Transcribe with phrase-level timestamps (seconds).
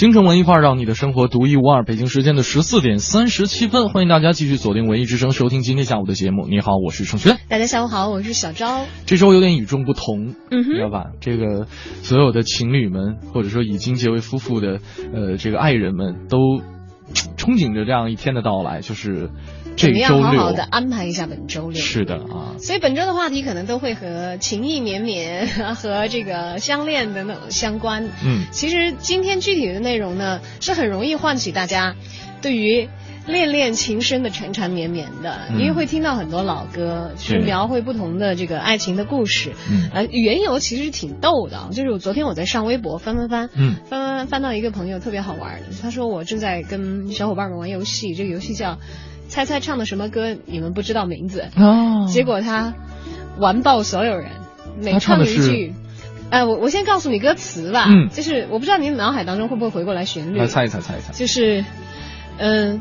[0.00, 1.82] 京城文艺范儿，让你的生活独一无二。
[1.82, 6.46] 北京时间的十四点三十七分，欢迎大家继续锁定文艺之声，收听今天下午的节目。
[6.48, 7.36] 你好，我是盛轩。
[7.50, 8.86] 大家下午好，我是小昭。
[9.04, 11.10] 这周有点与众不同，嗯哼知道吧？
[11.20, 11.66] 这个
[12.00, 14.80] 所有的情侣们，或者说已经结为夫妇的
[15.12, 16.62] 呃这个爱人们，都
[17.36, 19.28] 憧憬着这样一天的到来，就是
[19.76, 20.40] 这怎么样周六。
[20.40, 21.80] 好好的安排一下本周六？
[21.80, 28.08] 是的啊，所以本周的话题可能都会和情意绵绵和这个相恋等等相关。
[28.24, 31.94] 嗯，其实今天具体的内容呢，是很容易唤起大家
[32.42, 32.88] 对于
[33.26, 39.52] 恋恋情深的缠缠绵绵的，嗯因为会听到很多老歌，去对描绘不同的这个爱情的故事。
[39.70, 48.78] 嗯呃，缘由其实挺逗的，就是我昨天我在上微博翻翻翻，嗯翻翻翻翻到一个朋友特别好玩的，他说我正在跟小伙伴们玩游戏，这个游戏叫
[49.30, 51.46] 猜猜唱的什么歌，你们不知道名字。
[51.56, 52.74] 哦结果他
[53.38, 54.30] 完爆所有人，
[54.82, 55.74] 每唱一句。
[56.30, 61.12] 呃，我我先告诉你歌词吧，嗯就是我不知道你脑海当中会不会回过来旋律，来猜一猜，猜一猜。
[61.12, 61.64] 就是，
[62.38, 62.80] 嗯、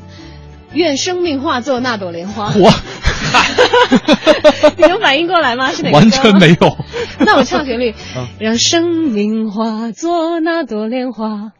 [0.73, 2.51] 愿生命化作那朵莲花。
[2.55, 2.69] 我
[4.77, 5.71] 你能反应过来吗？
[5.71, 6.77] 是哪个 完全没有。
[7.25, 11.51] 那我唱旋律嗯，让生命化作那朵莲花，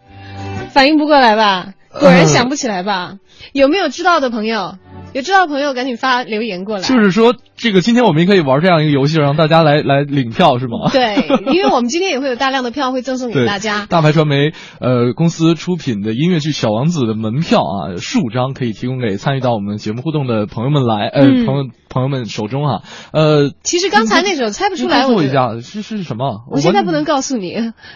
[0.72, 1.74] 反应不过来吧？
[1.92, 3.18] 果然想不起来吧？
[3.54, 4.78] 有没有知道的朋友？
[5.14, 6.84] 有知道的朋友赶紧发留言过来。
[6.84, 10.90] 就是说，这个今天我们也可以玩这样一个游戏，让大家来 来领票，是吗？
[10.94, 11.16] 对，
[11.54, 13.86] 因为我们今天也会有大量的票会赠送给，大家。
[13.88, 25.30] 大牌传媒呃公司出品的音乐剧《小王子》的门票啊，数张可以提供给参与到我们节目互动的朋友们来，呃，嗯朋友朋友们手中啊，呃，其实刚才那首猜不出来，我一。
[25.30, 26.46] 下是是什么？
[26.52, 27.50] 我现在不能告诉你，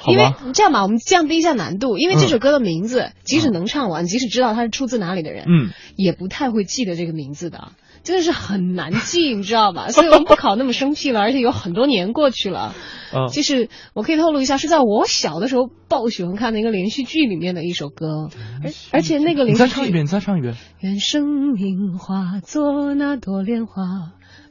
[0.08, 7.72] 因为这样吧，我们降低一下难度，因为这嗯首歌的名字，即使能唱完，即使知道它是出自哪里的人，嗯，也不太会记得这个名字的，
[8.04, 9.90] 真的是很难记，你知道吧？
[9.90, 12.74] 所以我们不考那么生僻了，而且有很多年过去了。
[13.14, 18.30] 啊，就是我可以透露一下，是在我小的时候爆喜欢看的一个连续剧里面的一首歌，
[18.64, 20.56] 而而且那个你连续剧再唱一遍，你再唱一遍。
[20.80, 23.84] 愿生命化作那朵莲花，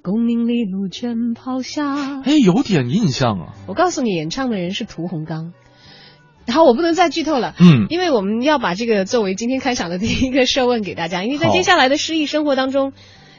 [0.03, 2.23] 功名利禄全抛下。
[2.23, 3.55] 哎，有点印象啊。
[3.67, 5.53] 我告诉你，演唱的人是屠洪刚。
[6.47, 7.87] 然后我不能再剧透了，嗯。
[7.89, 12.93] 因为我们要把这个作为今天开场的第一个设问给大家，因为在接下来的诗意生活当中，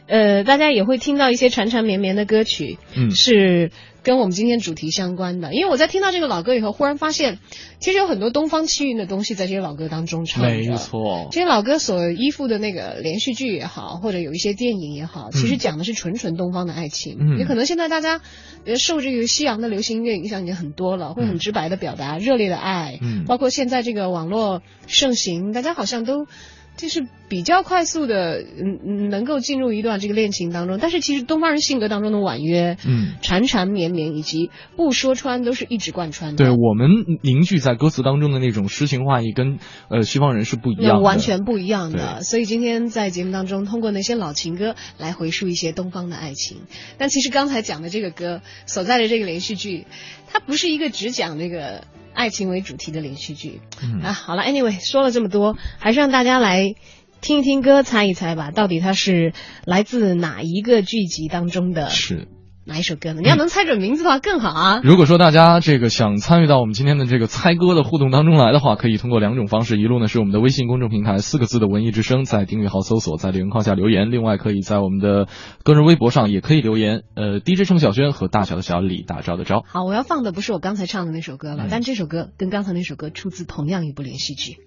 [0.07, 3.11] 呃，大家也会听到一些缠缠绵绵的歌曲，嗯。
[3.11, 3.71] 是
[4.03, 5.53] 跟我们今天主题相关的。
[5.53, 7.39] 因为我在听到这个老歌以后，忽然发现，
[7.79, 10.49] 其实有很多东方气韵的东西在这些老歌当中唱着。
[10.49, 11.29] 没错。
[11.31, 17.17] 这些老歌所依附的那个连续剧也好，或者有一些电影也好，其实讲的是纯纯东方的爱情。
[17.19, 18.21] 嗯也可能现在大家
[18.65, 22.99] 呃受这个西洋的流行音乐影响已经很多了，会很直白的表达热烈的爱。
[23.01, 26.27] 嗯包括现在这个网络盛行，大家好像都。
[26.75, 36.37] 就是比较快速的，嗯嗯，能够进入一段这个恋情当中，但是其实东方人性格当中的婉约、嗯，缠缠绵绵以及不说穿，都是一直贯穿的。
[36.37, 36.89] 对我们
[37.21, 42.21] 凝聚在歌词当中的那种诗情画意，跟呃西方人是不一样的，完全不一样的。
[42.21, 46.61] 所以今天在节目当中，通过那些老情歌来回溯一些东方的爱情。
[46.97, 49.85] 但其实刚才讲的这个歌所在的这个连续剧，
[50.27, 53.61] 它不是一个只讲那个爱情为主题的连续剧。
[53.81, 56.75] 嗯啊，好了，anyway，说了这么多，还是让大家来。
[57.21, 59.31] 听一听歌，猜一猜吧，到底它是
[59.63, 62.27] 来自哪一个剧集当中的是。
[62.65, 63.19] 哪一首歌呢？
[63.21, 64.81] 你要能猜准名字的话更好啊。
[64.83, 74.11] 如果说大家这个想参与到我们今天的这个猜歌的互动当中来的话，可以通过两种方式，一路呢是我们的微信公众平台四个字的文艺之声，在订阅号搜索，在留言框下留言。
[74.11, 75.27] 另外，可以在我们的
[75.63, 77.03] 个人微博上也可以留言。
[77.15, 79.63] 呃，DJ 程小轩和大小的小李大招的招。
[79.67, 84.57] 好，我要放的不是我刚才唱的那首歌了，嗯但这首歌跟刚才那首歌出自同样一部连续剧。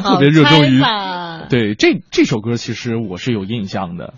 [0.00, 0.82] 家特别热衷于
[1.48, 4.14] 对这这首歌，其实我是有印象的。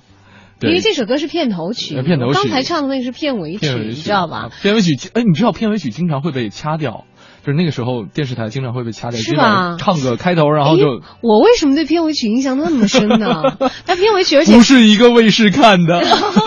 [0.60, 4.50] 对因为这首歌是片头曲，呃片头曲刚才唱的那个是片尾曲，你知道吧啊？
[4.62, 7.04] 片尾曲，哎，你知道片尾曲经常会被掐掉，
[7.44, 13.42] 就是那个时候电视台经常会被掐掉，是吧唱个开头，然后就诶我为什么对片尾曲印象那么深呢？
[13.88, 16.00] 那片尾曲，而且不是一个卫视看的。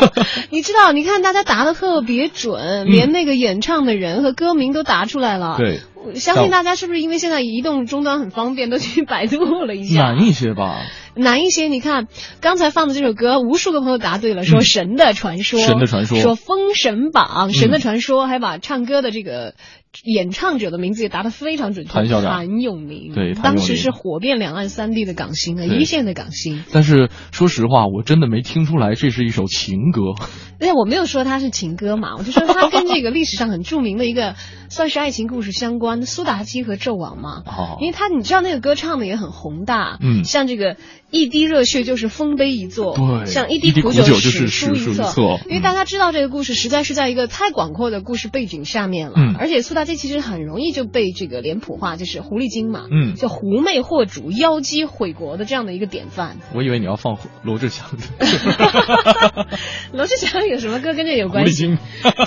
[0.50, 10.02] 你知道，你看大家答的特别准，连那个演唱的人和歌名都答出来了。，嗯对，我相信大家是不是因为现在移动终端很方便，都去百度了一下？
[10.02, 10.86] 难一些吧？
[11.16, 11.68] 难一些。
[11.68, 12.08] 你看
[12.42, 19.56] 刚才放的这首歌，无数个朋友答对了，说《神的传说》神的传说说《封神榜》，《神的嗯传说》，还把唱歌的这个。
[20.04, 26.64] 演唱者的名字也答得非常准确，谭校长谭咏麟，对当时是火遍两岸三地的港星啊，一线的港星。
[26.72, 30.02] 但是说实话，我真的没听出来这是一首情歌。
[30.60, 34.36] 但我没有说它是情歌嘛，我就说它跟这个历史上很著名的一个
[34.70, 37.44] 算是爱情故事相关的苏妲己和纣王嘛。
[37.46, 40.78] 哦因为他你知道那个歌唱的也很宏大，嗯像这个
[41.16, 56.38] 一滴热血就是丰碑一座，对像一一滴苦苦酒就是书一册册因为大家知道这个故事实在是在一个太广阔的故事背景下面了，嗯而且苏妲己其实很容易就被这个脸谱化，就是狐狸精嘛，嗯就狐媚惑主、妖姬毁国的这样的一个典范。
[56.54, 59.48] 我以为你要放罗志祥的
[59.94, 61.78] 罗志祥有什么歌跟这有关系？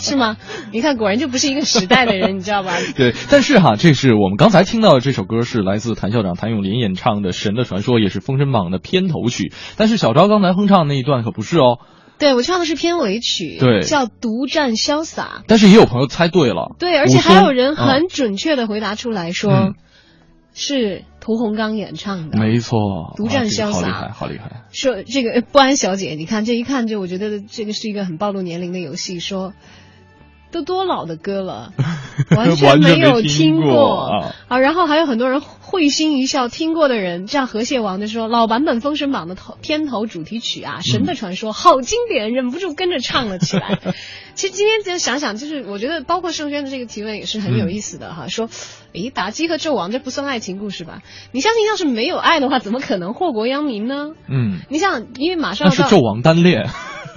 [0.00, 0.36] 是吗？
[0.72, 2.72] 你看，果然就不是一个时代的人，你知道吧？
[2.96, 9.52] 对，但是哈，这是我们刚才听到的这首歌是来自谭校长谭咏麟演唱的《神的传说》，也是《封神榜》的片头曲。
[9.76, 11.78] 但是小昭刚才哼唱的那一段可不是哦。
[12.18, 15.40] 对我唱的是片尾曲，对叫《独占潇洒》。
[15.46, 19.74] 但是也有朋友猜对了，对，而且还有人啊很准确的回答出来说，嗯
[20.52, 22.38] 是屠洪刚演唱的。
[22.38, 24.64] 没错，独占哇这个潇洒好厉害，好厉害。
[24.72, 29.52] 说这个呃不安小姐，你看这一看就我觉得这个是一个很暴露年龄的游戏，说。
[30.50, 31.72] 都多老的歌了，
[32.36, 34.58] 完全没有听过啊啊！
[34.58, 43.78] 然后还有很多人会心一笑，听过的人，像河蟹王就说，老版本《封神榜》的头片头主题曲啊，《神的传说》好经典，忍不住跟着唱了起来。
[44.34, 48.48] 其实今天就想想，就是我觉得包括盛轩的这个提问也是很有意思的哈，说，
[48.92, 51.02] 诶，妲己和纣王这不算爱情故事吧？
[51.32, 54.12] 你相信要是没有爱的话，怎么可能祸国殃民呢？
[54.28, 56.68] 嗯，你想，因为马上要到那是纣王单恋。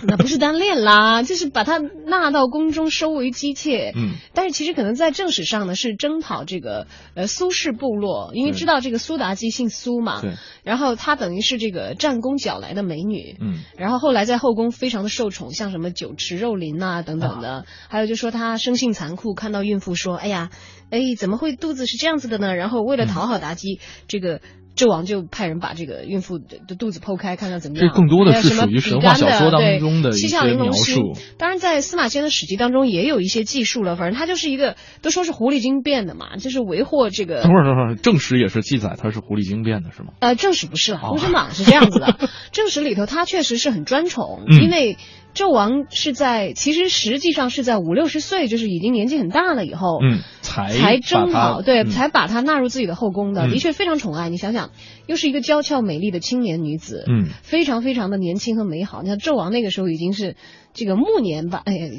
[0.07, 3.91] 那不是单恋啦，就是把他纳到宫中收为姬妾。
[3.95, 13.37] 嗯，但是其实可能在正史上呢，是征讨这个呃苏氏部落，因为知道这个苏妲己姓苏嘛，对，然后她等于是这个战功缴来的美女。
[13.39, 20.49] 嗯，然后后来在后宫非常的受宠，像什么酒池肉林呐、等等的，还有就说她生性残酷，看到孕妇说，哎呀，
[20.89, 22.55] 哎怎么会肚子是这样子的呢？
[22.55, 24.41] 然后为了讨好妲己，这个。
[24.75, 27.87] 纣王就派人把这个孕妇的的肚子剖开，看看怎么样。
[27.87, 40.13] 这更多的是属于神话小说当中的一些描玲珑心述当然，在司马迁的史记当中也有一些记述了，反正他就是一个都说是狐狸精变的嘛，就是为祸这个等会儿等会儿，正史也是记载他是狐狸精变的是吗？
[40.19, 42.17] 呃，正史不是了，哦《封神榜》是这样子的。
[42.51, 44.97] 正史里头，他确实是很专宠，嗯因为
[45.33, 54.29] 纣王是在其实实际上是在五六十岁，就是已经年纪很大了以后，嗯，才才征把他讨，对，嗯才把她纳入自己的后宫的，嗯的确非常宠爱。
[54.29, 54.71] 你想想，
[55.07, 59.01] 又是一个娇俏美丽的青年女子，嗯，非常非常的年轻和美好。
[59.01, 60.35] 你看纣王那个时候已经是
[60.73, 61.89] 这个暮年吧， 哎呀，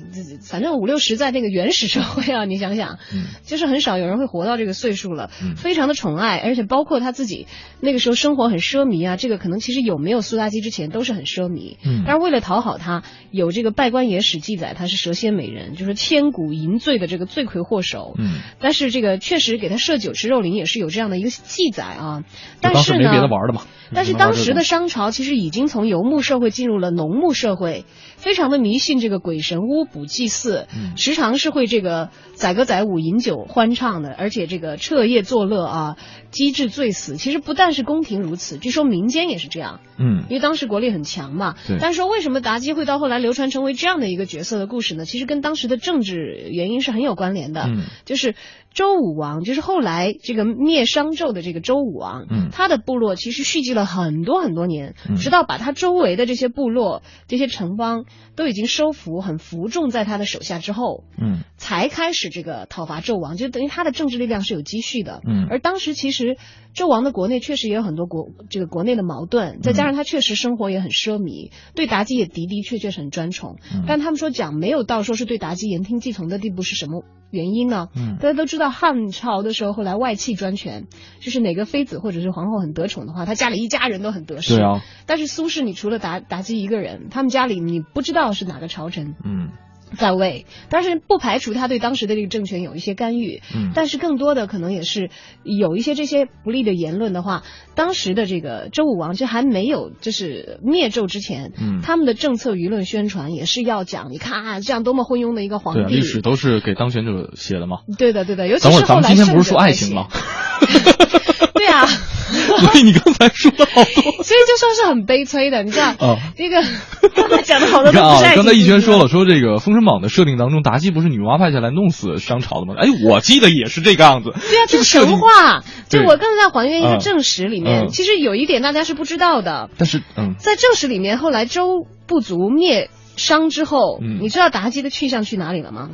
[0.42, 3.26] 反正五六十在那个原始社会啊， 你想想，嗯。
[3.44, 5.56] 就是很少有人会活到这个岁数了，嗯。
[5.56, 7.46] 非常的宠爱，而且包括他自己
[7.80, 12.04] 那个时候生活很奢靡啊，这个可能其实有没有苏妲己之前都是很奢靡，嗯。
[12.06, 22.24] 但是为了讨好他，有这个拜官野史记载他是蛇蝎美人，就是千古淫罪的这个罪魁祸首，嗯，但是这个确实给他设酒池肉林也是有这样的一个记载啊，
[22.60, 23.62] 但是呢，当时没别的玩的嘛。
[23.94, 27.84] 但是当时的商朝其实已经从游牧社会进入了农牧社会，
[28.16, 35.96] 非常的迷信这个鬼神巫卜祭祀，嗯时常是会这个载歌载舞、饮酒欢唱的，而且这个彻夜作乐啊，
[36.30, 37.16] 机智醉死。
[37.16, 39.80] 其实不但是宫廷如此，据说民间也是这样。
[39.98, 41.56] 嗯因为当时国力很强嘛。
[41.68, 45.04] 对但是说为什么妲己会到后来流传成为这样的一个角色的故事呢？
[45.04, 47.64] 其实跟当时的政治原因是很有关联的。
[47.66, 48.34] 嗯就是
[48.74, 52.48] 周武王，就是后来这个灭商纣的这个周武王，嗯。
[52.52, 55.16] 他的部落其实蓄积了很多很多年，嗯。
[55.16, 58.04] 直到把他周围的这些部落、这些城邦
[58.36, 61.42] 都已经收服、很服众在他的手下之后，嗯。
[61.56, 65.20] 才开始这个讨伐纣王，就等于他的政治力量是有积蓄的。
[65.26, 65.46] 嗯。
[65.50, 66.36] 而当时其实
[66.74, 73.58] 纣王的国内确实也有很多国这个国内的矛盾，再加上他确实生活也很奢靡，对妲己也的的确确是很专宠。
[73.74, 77.88] 嗯但他们说讲没有到说是对妲己言听计从的地步是什么原因呢？
[77.94, 80.86] 嗯大家都知道汉朝的时候后来外戚专权，
[81.20, 84.56] 就是哪个妃子或者是皇后很得宠的话，他家里一家人都很得势。
[84.56, 89.14] 对啊，但是苏轼，你除了妲妲己一个人，他们家里你不知道是哪个朝臣。
[89.24, 89.50] 嗯
[89.96, 95.10] 在位，但是不排除他对当时的这个政权有一些干预，嗯但是更多的可能也是
[95.42, 97.42] 有一些这些不利的言论的话，
[97.74, 107.78] 当时的这个周武王就还没有就是灭纣之前，嗯他们的政策舆论宣传也是要讲，你看啊，这样多么昏庸的一个皇对啊，帝，历史都是给当权者写的嘛。
[107.98, 110.08] 对的对的，尤其等会儿咱们是后来今天不是说爱情吗？
[111.54, 111.86] 对啊，
[112.58, 114.02] 所以你刚才说的好多。
[114.22, 116.62] 所以就算是很悲催的，你知道，哦这个
[117.14, 122.74] 刚才讲的好多你看啊都不是爱，情刚才逸轩说了，说这个《封神榜》的设定当中，妲己不是女娲派下来弄死商朝的吗？
[122.78, 124.30] 哎，我记得也是这个样子。
[124.30, 125.62] 对啊，这是这个神话。
[125.88, 135.90] 就我刚才在还原一个嗯正史里面，嗯其实有一点大家是不知道的，但是，嗯，在正史里面，后来周部族灭商之后，嗯你知道妲己的去向去哪里了吗？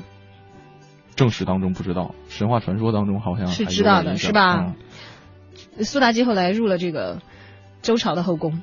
[1.17, 4.75] 正史当中不知道，神话传说当中好像是知道的是吧嗯
[5.85, 7.21] 苏妲己后来入了这个
[7.83, 8.63] 周朝的后宫，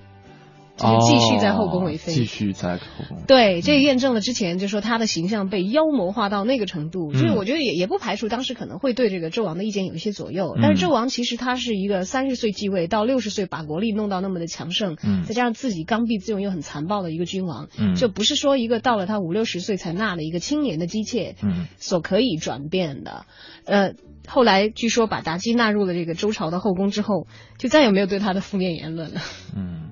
[0.78, 2.12] 就是继续在后宫为妃。
[2.12, 3.24] 哦继续在后宫。
[3.28, 10.54] 对，这也验证了之前就说她的形象被妖魔化到那个程度，嗯所以我觉得也也不排除当时可能会对这个纣王的意见有一些左右。
[10.58, 23.26] 嗯但是纣王其实他是一个三十岁继位到六十岁把国力弄到那么的强盛，嗯再加上自己刚愎自用又很残暴的一个君王，嗯就不是说一个到了他五六十岁才纳的一个青年的姬妾，嗯所可以转变的。
[23.66, 23.94] 呃，
[24.28, 27.28] 后来据说把妲己纳入了这个周朝的后宫之后，
[27.58, 29.22] 就再也没有对她的负面言论了。
[29.56, 29.92] 嗯，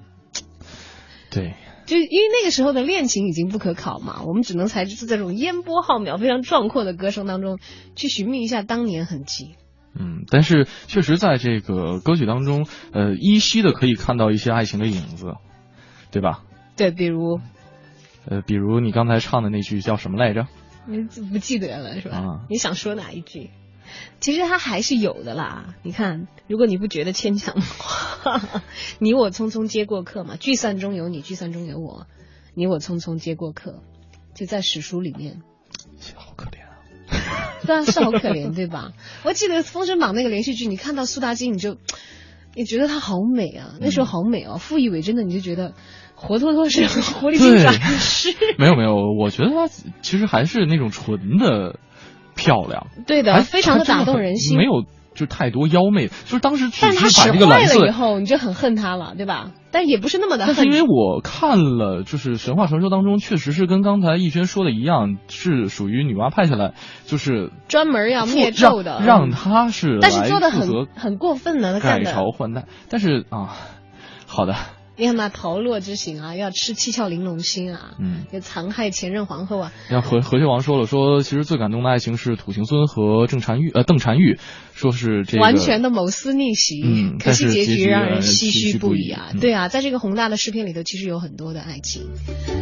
[1.31, 7.59] 对，就因为那个时候的恋情已经不可考嘛，我们只能在这种烟波浩渺、非常壮阔的歌声当中
[7.95, 9.55] 去寻觅一下当年痕迹。
[9.95, 15.33] 嗯，但是确实在这个歌曲当中，呃，依稀的可以看到一些爱情的影子，
[16.11, 16.43] 对吧？
[16.75, 17.39] 对，比如
[18.25, 20.47] 呃，比如你刚才唱的那句叫什么来着？
[20.87, 22.17] 你不记得了是吧？
[22.17, 23.51] 啊你想说哪一句？
[24.19, 25.75] 其实它还是有的啦。
[25.83, 28.41] 你看，如果你不觉得牵强的话，
[28.99, 32.07] 你我匆匆接过客嘛，聚散中有你，聚散中有我，
[32.53, 33.81] 你我匆匆接过客，
[34.35, 35.41] 就在史书里面。
[36.15, 36.75] 好可怜啊！
[37.65, 38.93] 对啊，是好可怜，对吧？
[39.23, 41.77] 我记得《封神榜》那个连续剧，你看到苏妲己，你就
[42.55, 45.73] 你觉得她好美啊，那时候好美哦，傅艺伟真的你就觉得
[46.15, 48.35] 活脱脱是狐狸精对转世。
[48.57, 49.67] 没有没有，我觉得他
[50.01, 51.79] 其实还是那种纯的
[52.35, 54.57] 漂亮，对的，还非常的打动人心。
[54.57, 54.83] 没有
[55.15, 59.51] 就太多妖媚，就是当时只但是他是把使坏这个蓝色了以后，你就很恨他了，对吧？
[59.71, 60.71] 但也不是那么的恨但是因。
[60.71, 66.73] 为我看了，就是神话传说当中，确实是跟刚才逸轩说的一样，是属于女娲派下来，
[67.05, 72.03] 就是专门要灭负纣的，让他是但是做的很很过分的，改。
[72.03, 72.65] 朝换代。
[72.89, 73.53] 但是啊，
[74.25, 74.55] 好的，
[74.95, 84.37] 你看嘛，桃落之行啊，要吃七窍玲珑心啊，嗯，要残害前任皇后啊，像何何学王说了，说其实最感动的爱情是土行孙和郑婵玉，呃，邓婵玉，
[84.73, 89.29] 说是这个完全的谋私逆袭，嗯可惜结局让人唏嘘不已啊！
[89.33, 92.03] 嗯对啊，在这个宏大的诗篇里头，其实有很多的爱情。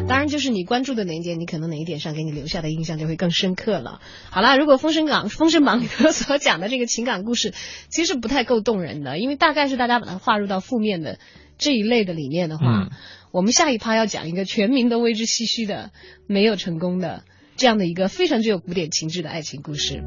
[0.08, 4.00] 当然，就是你关注的哪一点，你可能哪一点上给你留下的印象就会更深刻了。
[4.30, 7.54] 好了，如果《封神榜》《封神榜》里头所讲的这个情感故事，
[7.90, 11.20] 其实不太够动人的，因为大概是大家把它划入到负面的
[11.62, 12.92] 这一类的理念的话，嗯
[13.32, 15.92] 我们下一趴要讲一个全民都为之唏嘘的
[16.28, 17.24] 没有成功的。
[17.58, 20.02] 这样的一个非常具有古典情致的爱情故事，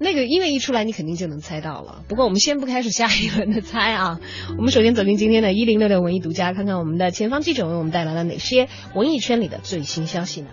[0.00, 2.02] 那个音乐一出来，你肯定就能猜到了。
[2.08, 4.20] 不过我们先不开始下一轮的猜啊，
[4.56, 10.48] 我们首先走进今天的一零六六文艺独家，看看我们的前方记者为我们带来了哪些文艺圈里的最新消息呢？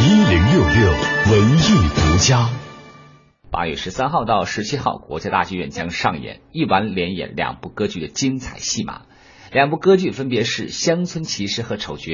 [0.00, 0.92] 一零六六
[1.32, 2.48] 文艺独家。
[3.52, 9.02] 八月十三号到十七号，国家大剧院将上演一完连演两部歌剧的精彩戏码。
[9.52, 12.12] 两部歌剧分别是《乡村骑士》和《丑角》。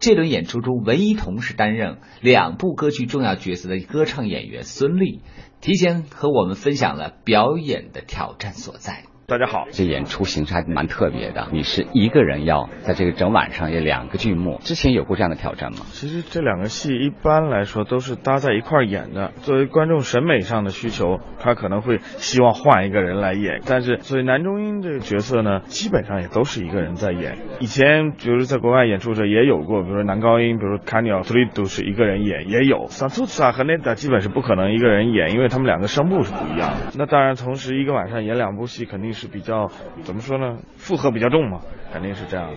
[0.00, 5.20] 这轮演出中，唯一同时担任两部歌剧重要角色的歌唱演员孙俪，
[5.60, 9.04] 提前和我们分享了表演的挑战所在。
[9.32, 11.48] 大家好，这演出形式还蛮特别的。
[11.52, 15.78] 你是一个人要在这个整晚上演两个剧目，之前有过这样的挑战吗？
[15.86, 19.32] 其实这两个戏一般来说都是搭在一块儿演的。
[19.36, 23.62] 作为观众审美上的需求，他可能会希望换一个人来演。
[23.64, 27.38] 但是所以男中音这个角色呢，基本上也都是一个人在演。
[27.60, 36.92] 以前比如在国外演出时也有过，比如说男高音，比如说卡尼奥图利都是一个人演，也有桑图萨和内达基本是不可能一个人演，因为他们两个声部是不一样的。
[36.98, 39.70] 那当然，同时一个晚上演两部戏，肯定是比较
[40.02, 41.60] 怎么说呢，负荷比较重嘛，
[41.92, 42.50] 肯定是这样。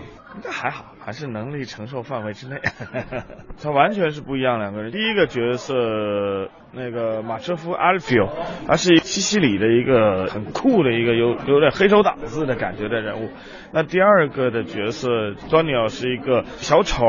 [0.44, 2.60] 那还好，还是能力承受范围之内。
[3.62, 4.92] 他完全是不一样两个人。
[4.92, 8.28] 第一个角色那个马车夫阿尔菲奥，
[8.66, 13.30] 他是西西里的一个很酷的一个有有点黑手党似的感觉的人物。
[13.72, 15.08] 那第二个的角色
[15.50, 17.06] n i e 是一个小丑，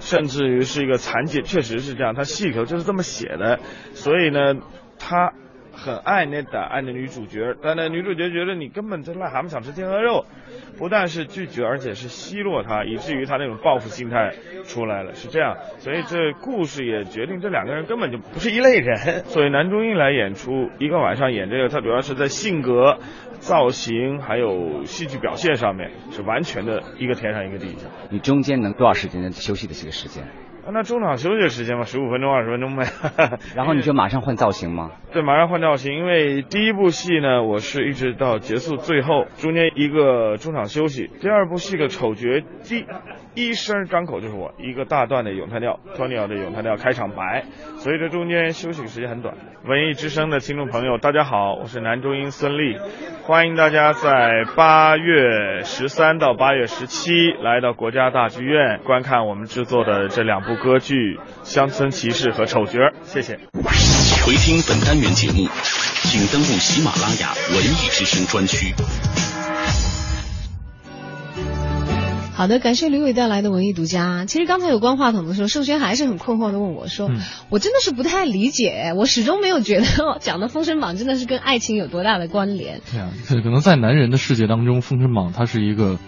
[0.00, 2.14] 甚至于是一个残疾，确实是这样。
[2.14, 3.58] 他戏里头就是这么写的，
[3.92, 4.54] 所以呢，
[4.98, 5.34] 他。
[5.72, 10.26] 很爱那的爱那女主角，但那女主角觉得你根本这癞蛤蟆想吃天鹅肉，
[10.78, 14.32] 不但是拒绝，而且是奚落他，以至于他那种报复心态
[14.64, 15.56] 出来了，是这样。
[15.78, 19.22] 所以这故事也决定这两个人根本就不是一类人。
[19.24, 22.98] 作为男中音来演出一个晚上演这个，他主要是在性格、
[23.40, 27.88] 造型还有戏剧表现上面是完全的一个天上一个地下。
[28.10, 30.24] 你中间能多少时间的休息的这个时间？
[30.64, 32.86] 啊那中场休息时间嘛，十五分钟、二十分钟呗。
[33.56, 34.92] 然后你就马上换造型吗？
[35.12, 41.10] 对，马上换造型，因为第一部戏呢，我是一直到结束最后，中间一个中场休息。
[41.20, 42.86] 第二部戏的丑角第
[43.34, 47.44] 一声张口就是我，一个大段的咏叹调，鸵鸟的咏叹调开场白，
[47.78, 49.34] 所以这中间休息时间很短。
[49.64, 52.78] 文艺之声的听众朋友，大家好，我是男中音孙俪，
[53.22, 63.38] 欢迎大家在八月十三到八月十七来到国家大剧院观看我们制作的这两部歌剧《乡村骑士》和《丑角》，谢谢。
[64.26, 65.48] 回听本单元节目，
[66.04, 68.74] 请登录喜马拉雅文艺之声专区。
[72.42, 74.24] 好的，感谢吕伟带来的文艺独家。
[74.26, 82.80] 其实刚才有关话筒的时候，盛轩还是很困惑的问我说：“嗯我真的是不太理解，我始终没有觉得讲的《封神榜》真的是跟爱情有多大的关联。
[82.90, 86.00] 对啊，可可能在男人的世界当中，《封神榜》它是一个，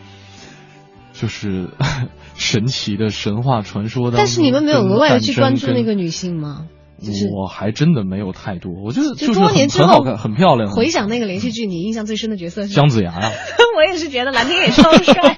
[1.12, 1.68] 就是
[2.34, 4.18] 神奇的神话传说当中。
[4.18, 6.66] 但是你们没有额外的去关注那个女性吗？
[7.12, 10.70] 就是我还真的没有太多，我觉得就是多很年之后很好看，很漂亮。
[10.70, 13.30] 回想那个连续剧，你印象最深的角色是姜 子牙呀，
[13.76, 15.36] 我也是觉得蓝天也超帅，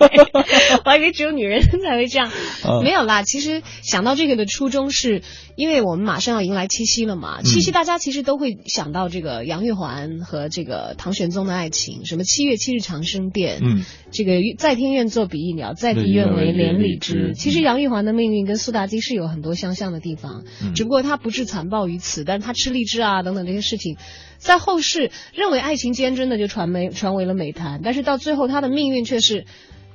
[0.85, 2.31] 我还以为只有女人才会这样。
[2.67, 2.83] 嗯。
[2.83, 5.23] 没有啦，其实想到这个的初衷是，
[5.57, 17.33] 因为我们马上要迎来七夕了嘛，七夕大家其实都会想到这个杨玉环和这个唐玄宗的爱情，什么七月七日长生殿，嗯，这个在天愿作比翼鸟，在地愿为连理枝。
[17.35, 20.75] 其实杨玉环的命运跟苏妲己是有很多相像的地方，嗯。
[20.75, 23.97] 只不过她不致残暴于此，但是他吃荔枝啊等等这些事情，
[24.37, 29.47] 在后世认为爱情坚贞的就传媒传为了美谈，但是到最后他的命运却是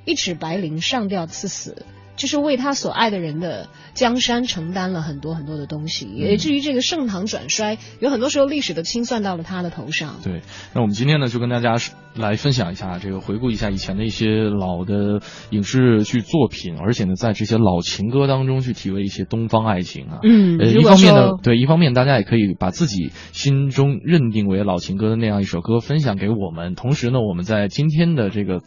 [0.04, 1.86] 一尺白绫上吊赐死。
[2.22, 10.18] 就是为他所爱的人的江山承担了很多很多的东西，也至于这个盛唐转衰，有很多时候历史的清算到了他的头上。
[10.24, 10.44] 对，
[10.76, 11.78] 那我们今天呢，就跟大家
[12.16, 20.20] 来分享一下这个，回顾一下以前的一些老的影视剧作品，而且呢，在这些老情歌当中去体味一些东方爱情啊。
[20.22, 28.62] 呃，一嗯如果说，方面呢对，一方面大家也可以把自己心中认定为老情歌的那样一首歌分享给我们，同时呢，我们在今天的这个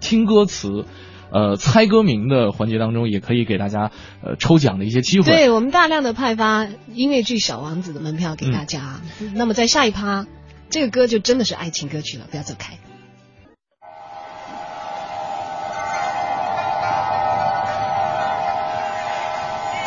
[0.00, 0.86] 听歌词。
[1.34, 3.90] 呃，猜歌名的环节当中，也可以给大家
[4.22, 5.26] 呃抽奖的一些机会。
[5.26, 9.00] 对我们大量的派发音乐剧《小王子》的门票给大家。
[9.34, 10.26] 那么在下一趴，
[10.70, 12.74] 这个歌就真的是爱情歌曲了，不要走开。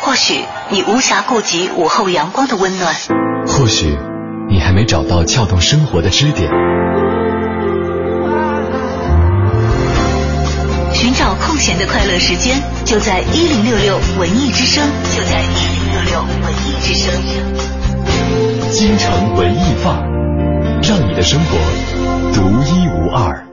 [0.02, 0.34] 或许
[0.70, 2.94] 你无暇顾及午后阳光的温暖，
[3.46, 3.96] 或许
[4.50, 6.50] 你还没找到撬动生活的支点，
[11.58, 17.12] 闲的快乐时间，就在一零六六文艺之声，就在一零六六文艺之声。
[18.70, 21.58] 京城文艺范儿，让你的生活
[22.32, 23.44] 独一无二。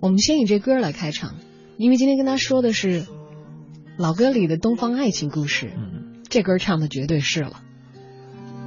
[0.00, 1.34] 我们先以这歌来开场，
[1.76, 3.04] 因为今天跟他说的是
[3.98, 5.70] 老歌里的东方爱情故事。
[5.76, 7.60] 嗯，这歌唱的绝对是了。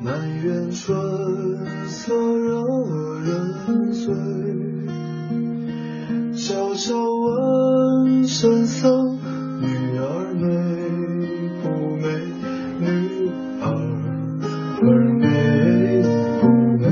[0.04, 2.64] 满园春色惹
[3.22, 4.14] 人醉，
[6.42, 9.20] 悄悄问圣僧，
[9.60, 10.48] 女儿美
[11.62, 12.08] 不美？
[12.80, 12.86] 女
[13.60, 13.64] 儿
[14.82, 14.86] 儿
[15.20, 15.28] 美
[16.40, 16.48] 不
[16.78, 16.88] 美？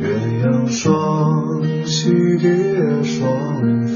[0.00, 0.02] 鸳
[0.42, 0.82] 鸯双
[1.84, 2.48] 栖蝶
[3.02, 3.20] 双
[3.86, 3.92] 飞，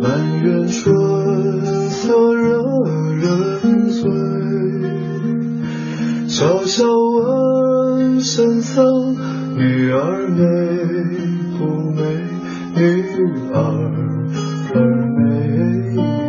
[0.00, 0.02] 满
[0.42, 2.42] 园春色惹
[3.20, 4.00] 人醉。
[6.28, 9.16] 悄悄问圣僧，
[9.54, 10.38] 女儿美
[11.58, 12.02] 不美？
[12.74, 13.58] 女儿
[15.16, 16.21] 美？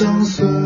[0.00, 0.59] 相随。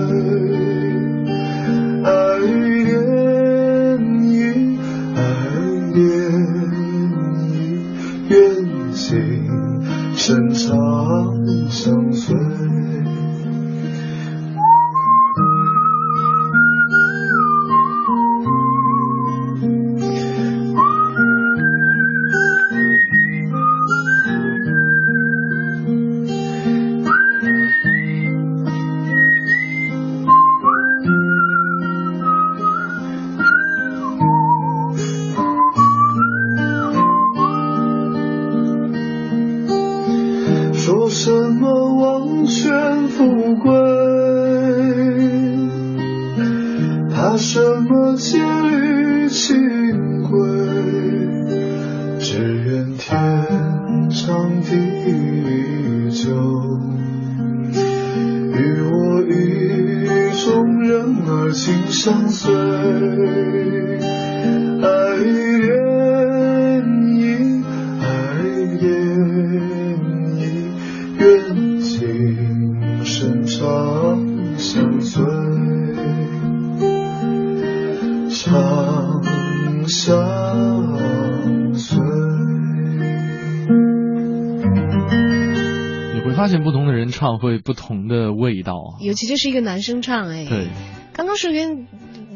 [87.64, 88.88] 不同的味道啊。
[89.00, 90.68] 尤其这是一个男生唱，哎，对，
[91.12, 91.86] 刚刚瞬间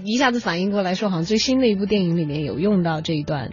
[0.05, 3.51] 一下子反应过来说，好像最新的一部电影里面有用到这一段。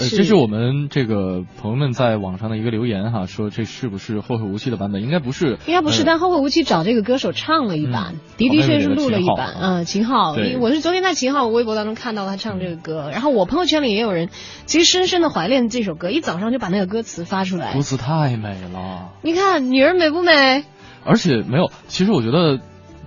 [0.00, 5.02] 呃，这是我们这个朋友们在网上的一个留言哈，说这是不是《后会无期》的版本？
[5.02, 14.28] 应该不是，应该不是，呃但后会无期找这个歌手唱了一版，嗯的的确确好像有录了一版，嗯，秦昊，对我是昨天在秦昊微博当中看到他唱这个歌，然后我朋友圈里也有人
[14.66, 17.80] 其实深深的怀念这首歌，一早上就把那个歌词发出来歌。
[17.80, 20.62] 词太美了，你看女人美不美？
[21.08, 22.60] 而且没有，其实我觉得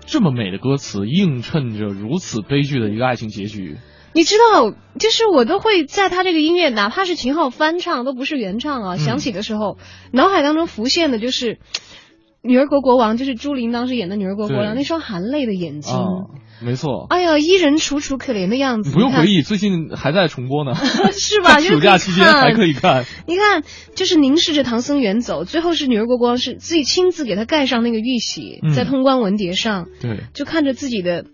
[0.08, 3.78] 这么美的歌词映衬着如此悲剧的一个爱情结局。
[4.14, 8.98] 你知道，就是我都会在他这个音乐，哪怕是秦昊翻唱，都不是原唱啊，嗯。
[8.98, 9.78] 响起的时候，
[10.12, 11.56] 脑海当中浮现的就是
[12.42, 16.04] 《女儿国国王》，就是朱琳当时演的《女儿国国王》那双含泪的眼睛，啊，
[16.62, 17.08] 没错。
[17.10, 20.74] 哎呀，伊人楚楚可怜的样子，不用回忆，最近还在重播呢，
[21.12, 21.56] 是吧？
[21.58, 23.06] 就是暑假期间还可以看。
[23.28, 23.64] 你看，
[23.96, 31.26] 就是凝视着唐僧远走，最后是女儿国国王是自己亲自给他盖上那个玉玺，嗯在通关文牒上，对，就看着自己的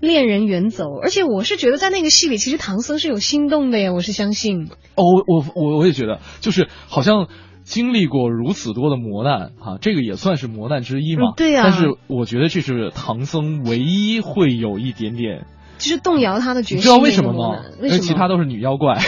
[0.00, 0.84] 恋人远走。
[1.02, 4.68] 而且我是觉得在那个戏里，其实唐僧是有心动的呀，我是相信。
[4.94, 7.28] 哦，我我我也觉得，就是好像
[7.66, 11.32] 经历过如此多的磨难啊，这个也算是磨难之一嘛。
[11.32, 15.46] 嗯对呀但是我觉得这是唐僧唯一会有一点点，
[15.78, 16.78] 就是动摇他的决心。
[16.78, 17.62] 你知道为什么吗？
[17.80, 17.94] 为什么？
[17.96, 18.98] 因为其他都是女妖怪。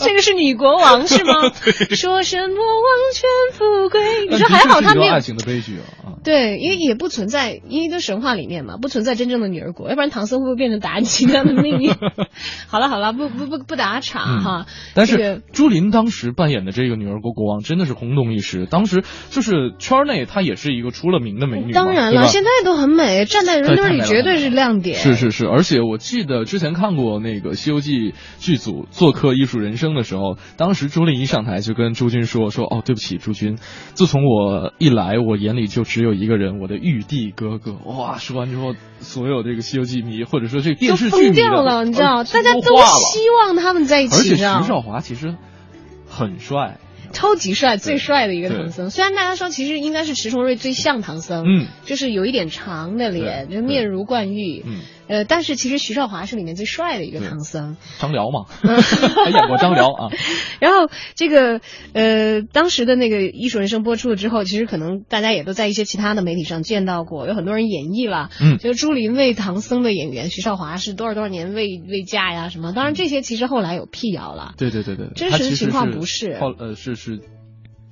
[0.00, 1.32] 这个是女国王是吗？
[1.94, 4.00] 说什么王权富贵？
[4.30, 6.14] 你说还好他没有爱情的悲剧啊。
[6.24, 11.94] 对，因为也不存在，因为都神话里面嘛，不存在真正的女儿国，要不然唐僧会不会变成妲己那样的命运？
[12.66, 14.66] 好了好了，不不不不打岔哈。
[14.94, 21.72] 但是朱琳当时扮演的这个女儿国国王真的是轰动一时，当时就是圈内她也是一个出了名的美女。
[21.72, 24.93] 当然了，现在都很美，站在人堆里绝对是亮点。
[24.94, 33.56] 是是是，而且我记得之前看过那个《西游记》剧组做客《艺术人生》的时候，当时朱琳一上台就跟朱军说说哦，对不起，朱军，
[33.94, 37.74] 自从我一来，我眼里就只有一个人，我的玉帝哥哥。
[37.84, 45.34] 哇，说完之后，所有这个《西游记》迷或者说这个电视剧迷疯掉了，你知道，呃大家都希望他们在一起，而且徐少华其实
[46.08, 46.78] 很帅，
[47.14, 48.90] 超级帅，最帅的一个唐僧。
[48.90, 57.76] 虽然大家说其实应该是迟重瑞最像唐僧，嗯，就是有一点长的脸，就面如冠玉，嗯，呃，但是其实徐少华是里面最帅的一个唐僧。
[57.98, 60.08] 张辽嘛， 嗯还演过张辽啊。
[60.60, 61.60] 然后这个
[61.92, 72.72] 呃，当时的那个《艺术人生》播出了之后，其实可能大家也都在一些其他的媒体上见到过，有很多人演绎了，嗯就是朱琳为唐僧的演员徐少华是多少多少年未未嫁呀什么。
[72.72, 77.20] 当然这些其实后来有辟谣了，对对对对，真实实情况不是后呃是是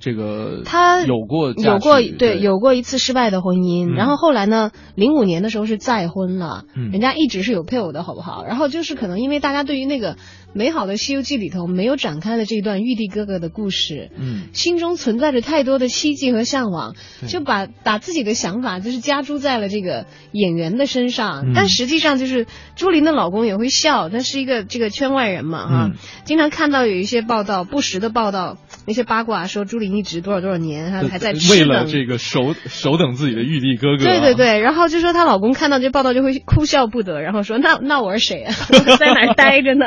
[0.02, 3.94] 这个他有过有过娶对有过一次失败的婚姻，嗯。
[3.94, 6.90] 然后后来呢，零五年的时候是再婚了，嗯。
[6.90, 8.44] 人家一直是有配偶的好不好？
[8.44, 10.16] 然后就是可能因为大家对于那个
[10.54, 16.94] 美好的《西游记》里头没有展开的这一段玉帝哥哥的故事，嗯心中存在着太多的希冀和向往，
[17.26, 21.48] 就把把自己的想法就是加诸在了这个演员的身上。
[21.48, 25.92] 嗯但实际上就是朱琳的老公也会笑，他是一个这个圈外人嘛哈、嗯
[26.24, 31.62] 经常看到有一些报道，不实的报道，那些八卦说朱琳一直多少多少年还还在为。
[31.64, 38.54] 了这个守守等自己的玉帝哥哥、啊，对对对，然后就说她老公看到这报道就会哭笑不得，然后说那那我是谁啊？
[38.72, 39.86] 我在哪儿待着呢？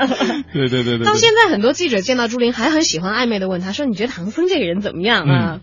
[0.56, 5.62] 对对对对，到现在很多记者见到朱琳还很喜欢暧昧的问她说：“你觉得唐僧这个人怎么样啊？”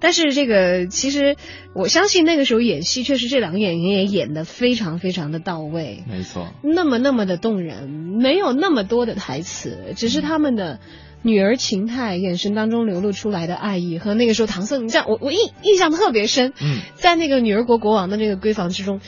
[0.00, 1.36] 但是这个其实
[1.74, 10.78] 我相信那个时候演戏，确实这两个演员也演的非常非常的到位，没错，那么那么的动人，没有那么多的台词，只是他们的。
[11.20, 19.00] 女儿情态眼神当中流露出来的爱意和那个时候唐僧，你这样我我印印象特别深，嗯，在那个女儿国国王的这个闺房之中，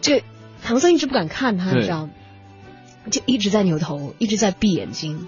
[0.00, 0.24] 这
[0.64, 2.12] 唐僧一直不敢看他，你知道吗？
[3.10, 5.26] 就一直在扭头，一直在闭眼睛，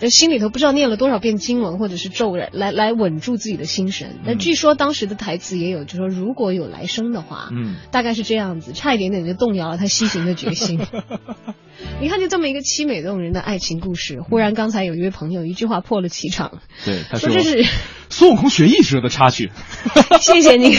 [0.00, 4.18] 呃，心里头不知道念了多少遍经文或者是咒人来来稳住自己的心神。
[4.24, 10.80] 那、嗯据说当时的台词也有，就说如果有来生的话，嗯，大概是这样子，差一点点就动摇了他西行的决心。
[12.00, 17.64] 你看，就这么一个凄美动人的爱情故事，忽然刚才有一位朋友一句话破了气场，对，他说这是
[18.08, 19.50] 孙悟空学艺时的插曲，
[20.20, 20.76] 谢谢你。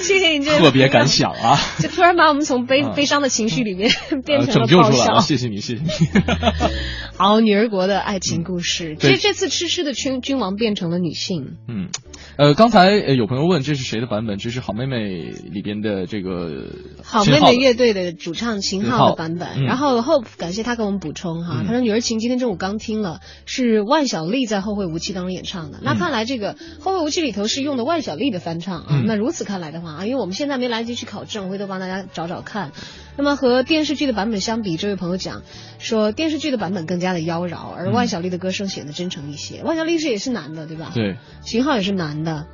[0.00, 1.58] 谢谢你这特别感想啊！
[1.80, 3.90] 就突然把我们从悲悲伤的情绪里面
[4.24, 5.18] 变成了爆笑。
[5.20, 5.88] 谢谢你，谢谢你。
[7.16, 8.96] 好，女儿国的爱情故事。
[8.98, 11.56] 其实这次痴痴的君君王变成了女性。
[11.68, 11.88] 嗯，
[12.36, 14.36] 呃，刚才有朋友问这是谁的版本？
[14.36, 16.66] 这是好妹妹里边的这个
[17.04, 19.64] 好妹妹乐队的主唱秦昊的版本。
[19.64, 25.78] 然后 Hope 感谢他给我们补充哈，他说女儿情今天中午刚听了，是万晓利在《后会无期》当中演唱的。
[25.82, 29.02] 那看来这个《后会无期》里头是用的万晓利的翻唱啊。
[29.06, 32.72] 那如此看来的话啊，因为我们现在没来得及去考证，回头帮大家找找看。
[33.16, 35.42] 那么和电视剧的版本相比，这位朋友讲
[35.78, 39.62] 说电视剧的版本更加的妖娆，而万晓利的歌声显得真诚一些。
[39.62, 40.90] 万晓利是也是男的，对吧？
[40.94, 42.46] 对，秦昊也是男的。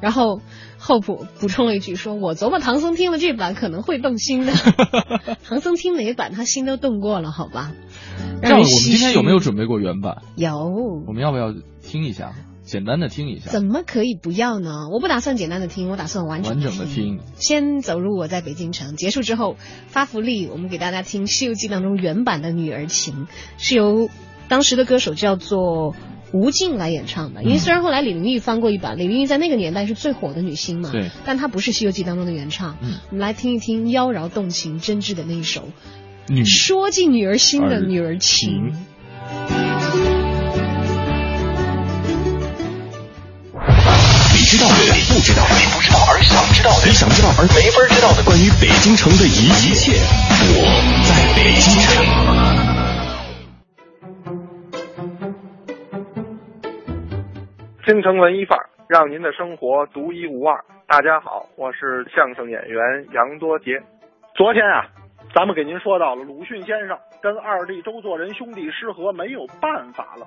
[0.00, 0.42] 然后
[0.76, 4.52] 后补补充了一句，说我琢磨唐僧听了这版可能会动心的。
[5.48, 7.72] 唐僧听哪版他心都动过了，好吧？
[8.42, 10.18] 这样，我们今天有没有准备过原版？
[10.36, 10.68] 有。
[11.06, 12.34] 我们要不要听一下？
[12.64, 14.88] 简单的听一下，怎么可以不要呢？
[14.90, 17.20] 我不打算简单的听，我打算完整完整的听。
[17.36, 23.26] 先走入我在北京城，结束之后发福利，我们给大家听《西游记》当中原版的《女儿情》，
[23.58, 24.08] 是由
[24.48, 25.94] 当时的歌手叫做
[26.32, 27.42] 吴静来演唱的。
[27.44, 32.78] 因为虽然后来李玲玉翻过一版，李玲玉在那个年代是最火的女星嘛，对，但她不是《西游记》当中的原唱。
[32.80, 35.68] 嗯，我们来听一听妖娆动情、真挚的那一首
[36.46, 38.72] 《说尽女儿心的女儿情》。
[44.54, 49.98] 知道的，你不知道的，你不知道而想知道的，你想知道而没法知道的，关于北京城的一切，
[50.54, 50.62] 我
[51.02, 51.90] 在北京城。
[57.82, 60.62] 京城文艺范儿，让您的生活独一无二。
[60.86, 62.78] 大家好，我是相声演员
[63.10, 63.82] 杨多杰。
[64.36, 64.86] 昨天啊，
[65.34, 70.24] 咱们给您说到了鲁迅先生跟二弟周作人兄弟失和，没有办法了，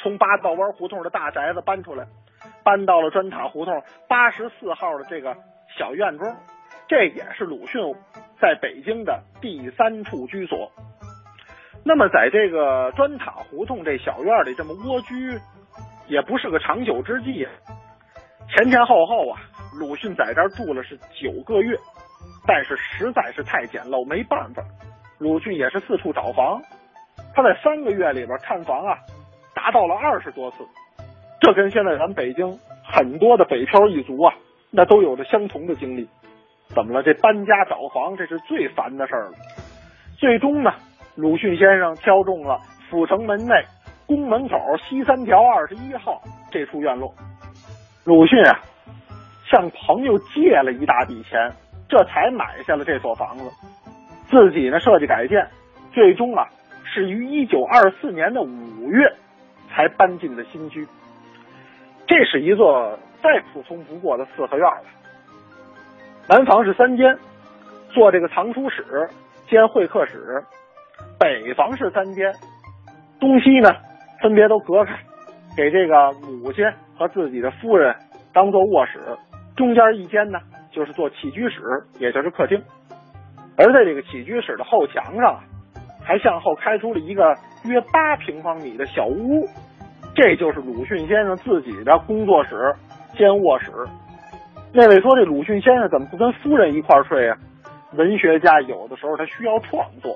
[0.00, 2.06] 从八道湾胡同的大宅子搬出来。
[2.64, 5.36] 搬到了砖塔胡同八十四号的这个
[5.78, 6.36] 小院中，
[6.86, 7.80] 这也是鲁迅
[8.40, 10.70] 在北京的第三处居所。
[11.84, 15.38] 那么，在这个砖塔胡同这小院里这么蜗居，
[16.06, 17.50] 也不是个长久之计啊。
[18.48, 19.40] 前前后后啊，
[19.78, 21.76] 鲁迅在这儿住了是九个月，
[22.46, 24.62] 但是实在是太简陋，没办法。
[25.18, 26.60] 鲁迅也是四处找房，
[27.34, 28.98] 他在三个月里边看房啊，
[29.54, 30.66] 达到了二十多次。
[31.40, 34.34] 这跟现在咱北京很多的北漂一族啊，
[34.70, 36.08] 那都有着相同的经历。
[36.74, 37.02] 怎么了？
[37.02, 39.32] 这搬家找房，这是最烦的事儿了。
[40.18, 40.70] 最终呢，
[41.16, 42.58] 鲁迅先生挑中了
[42.90, 43.54] 阜成门内
[44.06, 46.20] 宫门口西三条二十一号
[46.50, 47.14] 这处院落。
[48.04, 48.60] 鲁迅啊，
[49.50, 51.50] 向朋友借了一大笔钱，
[51.88, 53.44] 这才买下了这所房子。
[54.28, 55.46] 自己呢设计改建，
[55.92, 56.46] 最终啊
[56.84, 59.10] 是于一九二四年的五月
[59.70, 60.86] 才搬进的新居。
[62.08, 64.82] 这是一座再普通不过的四合院了。
[66.26, 67.16] 南房是三间，
[67.90, 69.08] 做这个藏书室
[69.46, 70.16] 兼会客室；
[71.20, 72.32] 北房是三间，
[73.20, 73.70] 东西呢
[74.22, 74.98] 分别都隔开，
[75.54, 76.64] 给这个母亲
[76.96, 77.94] 和自己的夫人
[78.32, 78.98] 当做卧室。
[79.54, 80.38] 中间一间呢
[80.72, 81.60] 就是做起居室，
[81.98, 82.58] 也就是客厅。
[83.58, 85.40] 而在这个起居室的后墙上，
[86.02, 89.46] 还向后开出了一个约八平方米的小屋。
[90.14, 92.74] 这就是鲁迅先生自己的工作室
[93.16, 93.70] 兼卧室。
[94.72, 97.36] 那位说：“这鲁迅先生怎么不跟夫人一块睡啊？”
[97.96, 100.14] 文学家有的时候他需要创作，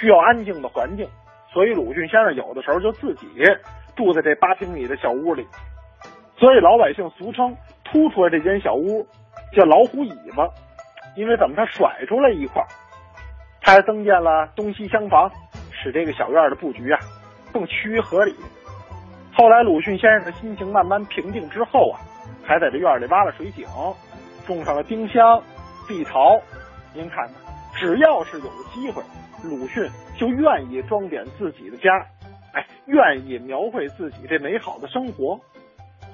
[0.00, 1.06] 需要安静的环境，
[1.52, 3.26] 所以鲁迅先生有的时候就自己
[3.94, 5.46] 住在这八平米的小屋里。
[6.38, 9.06] 所以老百姓俗称突出来这间小屋
[9.52, 10.48] 叫“老虎尾巴”，
[11.14, 12.64] 因为怎么他甩出来一块。
[13.60, 15.30] 他还增建了东西厢房，
[15.70, 16.98] 使这个小院的布局啊
[17.52, 18.34] 更趋于合理。
[19.40, 21.96] 后来，鲁迅先生的心情慢慢平静之后啊，
[22.44, 23.66] 还在这院里挖了水井，
[24.46, 25.42] 种上了丁香、
[25.88, 26.38] 碧桃。
[26.92, 27.26] 您看，
[27.74, 29.02] 只要是有机会，
[29.42, 31.90] 鲁迅就愿意装点自己的家，
[32.52, 35.40] 哎，愿意描绘自己这美好的生活。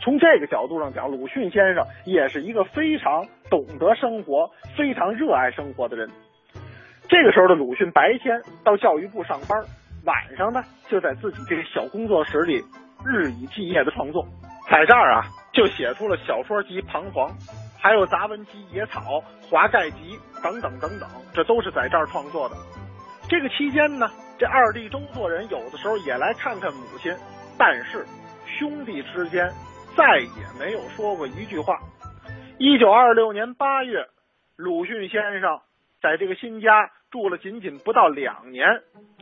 [0.00, 6.08] 从这个角度上讲，鲁迅先生也是一个非常懂得生活、非常热爱生活的人。
[7.08, 9.60] 这个时候的鲁迅，白天到教育部上班，
[10.04, 12.62] 晚上呢就在自己这个小工作室里。
[13.06, 14.26] 日以继夜的创作，
[14.68, 17.30] 在这儿啊，就写出了小说集《彷徨》，
[17.78, 19.00] 还有杂文集《野草》
[19.48, 22.56] 《华盖集》等等等等，这都是在这儿创作的。
[23.28, 27.14] 这个期间呢，这二弟周作人有的时候也来看看母亲，
[27.56, 28.04] 但是
[28.46, 29.48] 兄弟之间
[29.96, 31.78] 再也没有说过一句话。
[32.58, 34.06] 一九二六年八月，
[34.56, 35.60] 鲁迅先生
[36.02, 38.66] 在这个新家住了仅仅不到两年，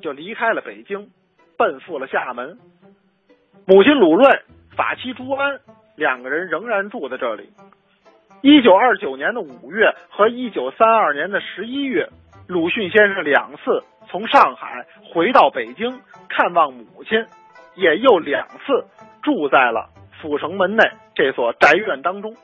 [0.01, 1.11] 就离开了北京，
[1.59, 2.59] 奔赴了厦门。
[3.67, 4.43] 母亲鲁润、
[4.77, 5.59] 法妻朱安
[5.97, 7.49] 两个人仍然住在这里。
[8.43, 12.07] 一九二九年的五月和一九三二年的十一月，
[12.47, 15.99] 鲁迅先生两次从上海回到北京
[16.29, 17.25] 看望母亲，
[17.75, 18.85] 也又两次
[19.23, 19.89] 住在了
[20.21, 22.35] 阜成门内这所宅院当中。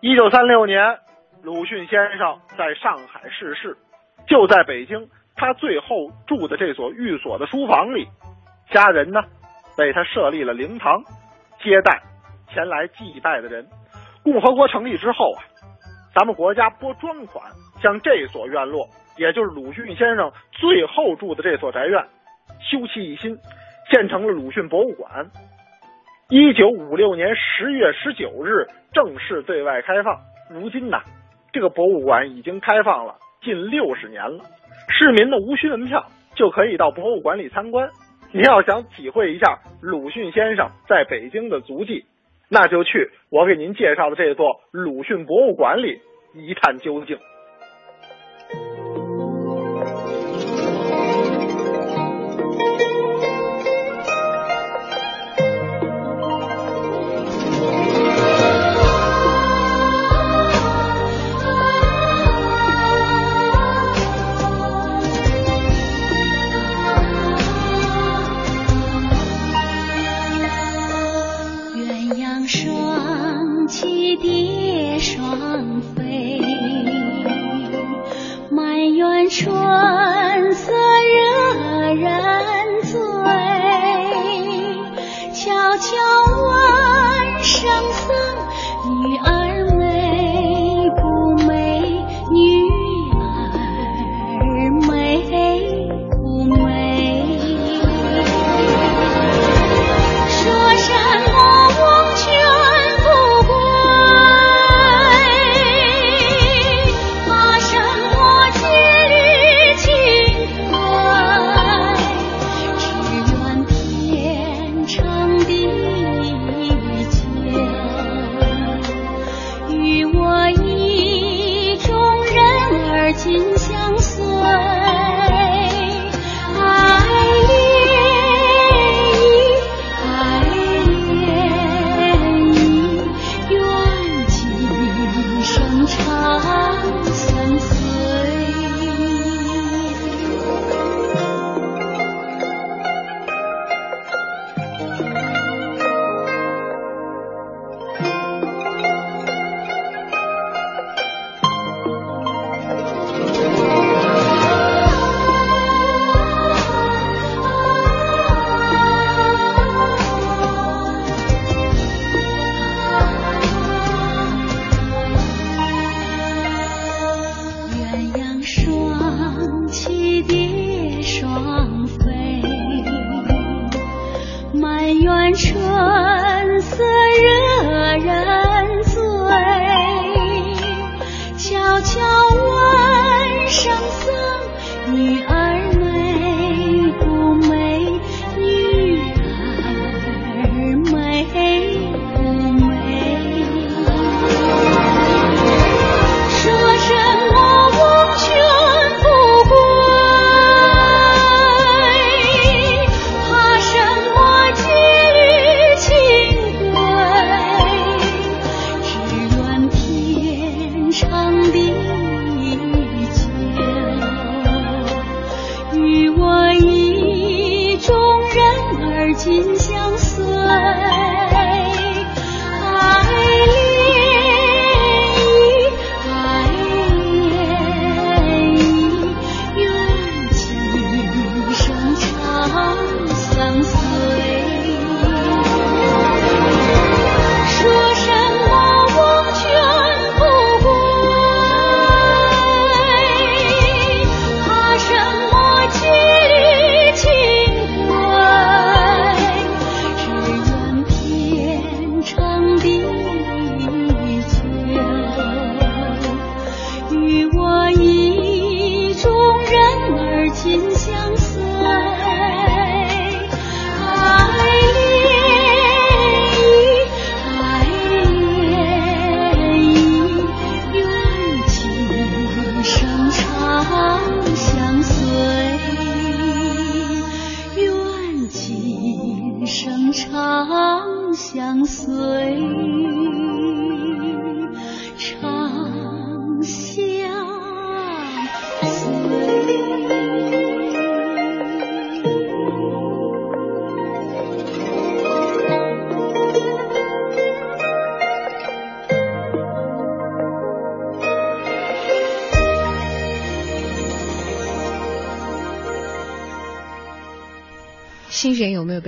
[0.00, 0.98] 一九三六年，
[1.42, 3.76] 鲁迅先生在上海逝世，
[4.26, 8.08] 就在北京他最后住的这所寓所的书房里，
[8.70, 9.20] 家人呢
[9.78, 11.00] 为他设立了灵堂，
[11.62, 12.02] 接待
[12.52, 13.66] 前来祭拜的人。
[14.24, 15.40] 共和国成立之后啊，
[16.14, 17.44] 咱们国家拨专款
[17.80, 18.86] 将这所院落，
[19.16, 22.04] 也就是鲁迅先生最后住的这所宅院，
[22.60, 23.38] 修葺一新，
[23.90, 25.26] 建成了鲁迅博物馆。
[26.28, 30.18] 一九五六年十月十九日正式对外开放。
[30.50, 30.98] 如今呢，
[31.52, 34.44] 这个博物馆已经开放了近六十年了，
[34.88, 37.88] 市民呢无需门票就可以到博物馆里参观。
[38.30, 42.04] 你要想体会一下鲁迅先生在北京的足迹，
[42.48, 46.00] 那就去我给您介绍的这座鲁迅博物馆里
[46.34, 47.18] 一探究竟。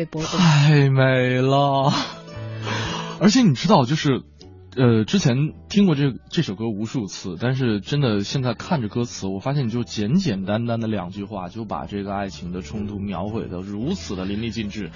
[0.04, 1.92] 太美了，
[3.20, 4.22] 而且你知道，就是，
[4.76, 14.90] 呃，之前听过这这首歌无数次，但是真的现在看着歌词，我发现你就简简单单的两句话，就把这个爱情的冲突描绘的如此的淋漓尽致。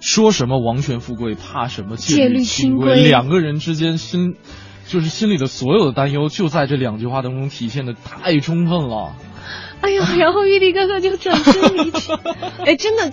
[0.00, 2.42] 说什么王权富贵，怕什么戒律？
[2.42, 4.34] 清规两个人之间心，
[4.86, 9.14] 就是心里的所有的担忧，就在这两句话当中体现的太充分了。
[9.80, 12.12] 哎呀，然后玉帝哥哥就转身离去，
[12.66, 13.12] 哎，真的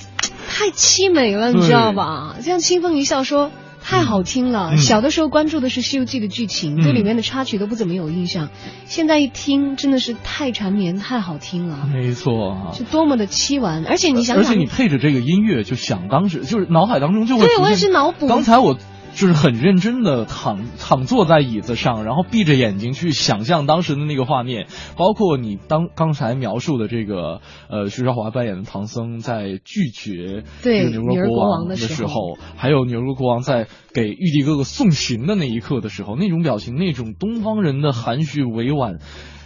[0.52, 2.36] 太凄美了，你知道吧？
[2.42, 3.52] 像清风一笑说。
[3.84, 4.74] 太好听了！
[4.74, 8.50] 嗯小的时候关注的是《西游记》的剧情，嗯对里面的插曲都不怎么有印象。
[8.86, 13.84] 现在一听，真的是太缠绵，太好听了，没错啊，是多么的凄婉。
[13.88, 18.28] 而且你想想，而且你配着这个音乐，就想当时就是脑海当中就会对我也是脑补。
[18.28, 18.78] 刚才我
[19.14, 39.00] 就是很认真的躺躺坐在椅子上，然后闭着眼睛去想象当时的那个画面，包括你当刚才描述的这个呃徐少华扮演的唐僧在拒绝对牛女儿国国王的的时候候，还有牛肉国王在给玉帝哥哥送行的那一刻的时候，那种表情，那种东方人的含蓄委婉，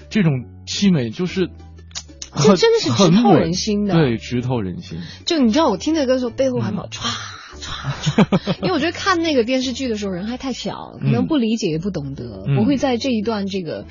[0.09, 0.31] 这种
[0.67, 1.49] 凄美，就是。
[2.37, 4.99] 这真的是直透人心的对，直透人心。
[5.25, 6.99] 就你知道，我听这歌的时候，背后还嗯冒唰
[7.55, 12.43] 唰唰，因为我觉得看那个电视剧的时候人还太小，可能不理解也不懂得。
[12.47, 13.85] 嗯我会在这一段这个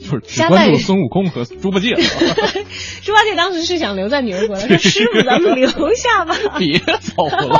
[0.00, 1.94] 就是只加在关注孙悟空和猪八戒，
[3.02, 6.34] 猪八戒当时是想留在女儿国的， 说师傅咱们留下吧。
[6.58, 7.58] 别走了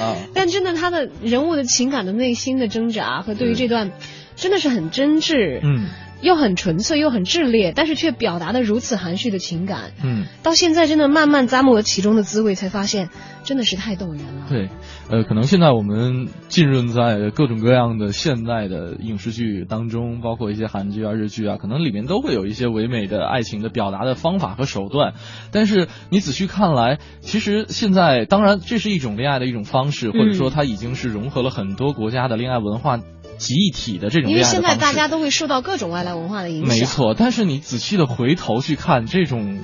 [0.00, 0.16] 啊！
[0.34, 3.92] 但真的，他的人物的情感的内心的挣扎和对于这段，
[4.36, 5.88] 真的是很真挚，嗯
[6.20, 9.92] 又很纯粹又很炽烈，但是却表达的如此含蓄的情感。
[10.02, 13.10] 嗯，到现在真的慢慢咂摸其中的滋味，才发现
[13.44, 14.46] 真的是太动人了。
[14.48, 14.68] 对，
[15.10, 25.14] 呃，可能现在我们浸润在各种各样的现代的影视剧当中，包括一些韩剧啊、日剧啊，可能里面都会有一些唯美的爱情的表达的方法和手段。
[25.52, 32.98] 但是你仔细看来，其实现在当然这是一种恋爱的一种方式，或者说它已经是融合了很多国家的恋爱文化
[33.38, 34.42] 集一体的这种因为。
[34.42, 36.68] 现在大家都会受到各种外来文化的影响。
[36.68, 39.60] 没错，但是你仔细的回头去看这种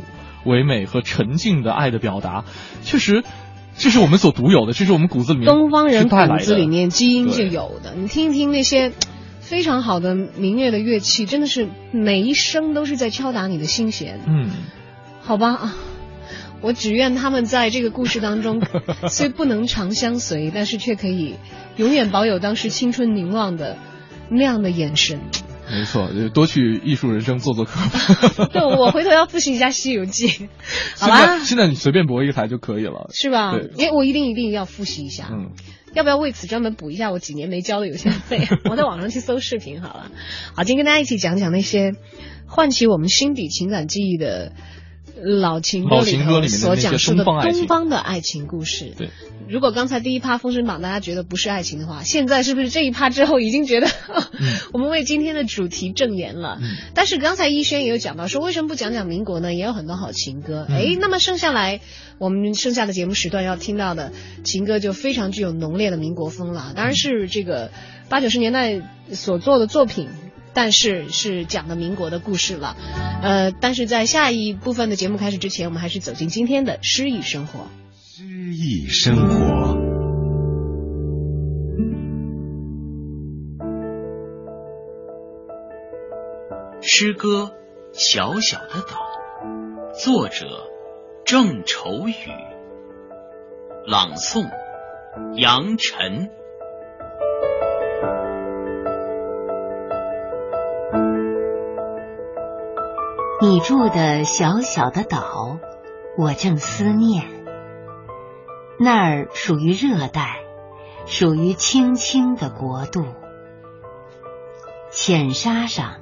[0.47, 2.45] 唯美和沉静的爱的表达，
[2.83, 3.23] 确实，
[3.77, 7.95] 这是我们所独有的，这是我们骨子里面东方人骨子里面基因就有的。
[7.95, 8.93] 你听一听那些
[9.41, 14.21] 非常好的民乐的乐器，真的是每一声都是在敲打你的心弦。
[14.27, 14.51] 嗯，
[15.21, 15.75] 好吧啊。
[16.65, 18.63] 我只愿他们在这个故事当中，
[19.11, 21.37] 虽不能长相随，但是却可以
[21.77, 23.77] 永远保有当时青春凝望的
[24.31, 25.21] 那样的眼神。
[25.71, 27.81] 没错，就多去艺术人生做做客。
[28.51, 30.29] 对，我回头要复习一下《西游记》，
[30.99, 31.39] 好吧？
[31.45, 33.11] 现在你随便播一个台就可以了。
[33.13, 33.53] 是吧？
[33.53, 35.29] 对因为我一定一定要复习一下。
[35.31, 35.51] 嗯，
[35.95, 38.49] 要不要为此专门补一下我几年没交的有线费？
[38.71, 40.11] 我在网上去搜视频好了。
[40.55, 41.93] 好，今天跟大家一起讲讲那些
[42.47, 44.53] 唤起我们心底情感记忆的
[45.23, 48.93] 老情歌里面的所讲述的东方的爱情故事。
[48.97, 49.11] 对，
[49.49, 53.89] 如果刚才第一趴《封神榜》大家觉得不是爱情的话，现在是不是这一趴之后已经觉得
[54.73, 56.59] 我们为今天的主题证言了？
[56.61, 59.55] 嗯但是刚才一轩也有讲到说，为什么不讲讲民国呢？
[59.55, 60.67] 也有很多好情歌。
[60.69, 61.81] 嗯哎、那么剩下来
[62.19, 64.13] 我们剩下的节目时段要听到的
[64.43, 67.71] 情歌就非常具有浓烈的民国风了，当然是这个
[68.09, 70.09] 八九十年代所做的作品。
[70.55, 72.77] 但是是讲的民国的故事了，
[73.23, 77.67] 呃，但是在下一部分的节目开始之前，我们还是走进今天的诗意生活。
[77.95, 79.77] 诗意生活。
[86.81, 87.51] 诗歌
[87.95, 88.99] 《小小的岛》，
[90.05, 90.47] 作者
[91.25, 92.13] 郑愁予，
[93.87, 94.49] 朗诵
[95.37, 96.31] 杨晨。
[103.47, 105.59] 你住的小小的岛，
[106.17, 107.27] 我正思念。
[108.81, 110.39] 那儿属于热带，
[111.05, 113.05] 属于青青的国度。
[114.91, 115.97] 浅沙上，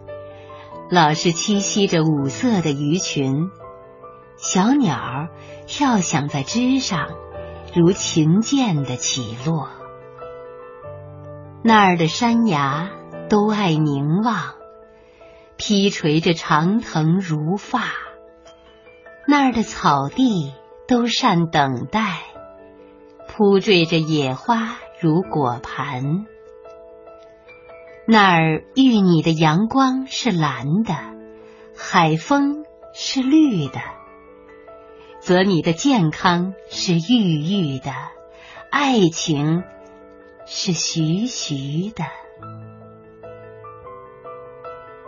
[0.88, 3.50] 老是栖息着五色的鱼群，
[4.36, 5.26] 小鸟
[5.66, 7.08] 跳响在枝上，
[7.74, 9.68] 如琴键的起落。
[11.64, 12.90] 那儿的山崖
[13.28, 14.61] 都爱凝望。
[15.64, 17.84] 披垂着长藤如发，
[19.28, 20.52] 那儿的草地
[20.88, 22.18] 都善等待，
[23.28, 26.26] 铺缀着野花如果盘。
[28.08, 30.96] 那儿遇你的阳光是蓝的，
[31.76, 33.80] 海风是绿的，
[35.20, 37.92] 则你的健康是郁郁的，
[38.68, 39.62] 爱情
[40.44, 42.02] 是徐徐的。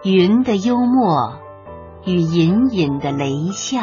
[0.05, 1.39] 云的幽默
[2.05, 3.81] 与隐隐的雷笑，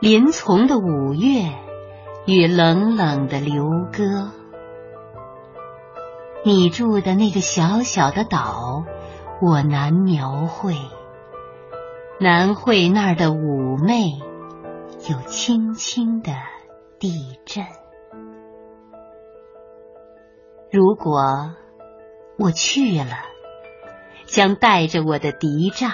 [0.00, 1.50] 林丛的五月
[2.26, 4.30] 与冷冷的流歌。
[6.44, 8.84] 你住的那个小小的岛，
[9.42, 10.76] 我难描绘，
[12.20, 14.12] 难绘那儿的妩媚，
[15.10, 16.32] 有轻轻的
[17.00, 17.64] 地震。
[20.70, 21.50] 如果
[22.38, 23.33] 我去了，
[24.26, 25.92] 将带着我的笛杖，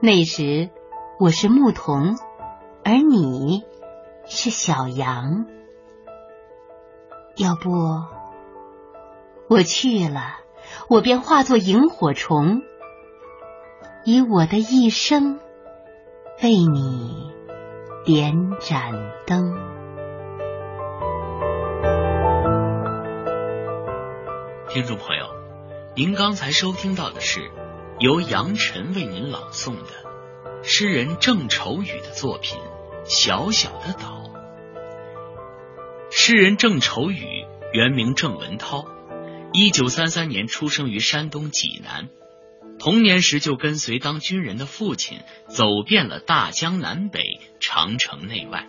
[0.00, 0.70] 那时
[1.18, 2.16] 我是牧童，
[2.84, 3.64] 而你
[4.26, 5.46] 是小羊。
[7.36, 7.70] 要不？
[9.48, 10.38] 我去了，
[10.88, 12.62] 我便化作萤火虫，
[14.04, 15.38] 以我的一生
[16.42, 17.32] 为你
[18.04, 18.92] 点盏
[19.26, 19.54] 灯。
[24.68, 25.26] 听众朋友，
[25.94, 27.50] 您刚才收听到的是
[28.00, 32.58] 由杨晨为您朗诵的诗人郑愁予的作品
[33.04, 34.24] 《小小的岛》。
[36.10, 38.86] 诗人郑愁予原名郑文涛。
[39.52, 42.08] 一九三三年出生于山东济南，
[42.78, 45.18] 童年时就跟随当军人的父亲
[45.48, 47.20] 走遍了大江南北、
[47.60, 48.66] 长城内外。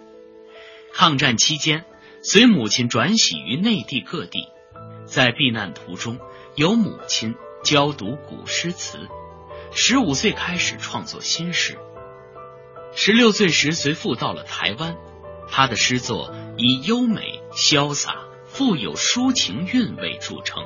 [0.91, 1.85] 抗战期间，
[2.21, 4.49] 随母亲转徙于内地各地，
[5.05, 6.19] 在避难途中，
[6.55, 8.97] 由母亲教读古诗词。
[9.71, 11.79] 十五岁开始创作新诗。
[12.93, 14.95] 十六岁时随父到了台湾，
[15.49, 18.15] 他的诗作以优美潇洒。
[18.45, 20.63] 富有抒情韵味著称，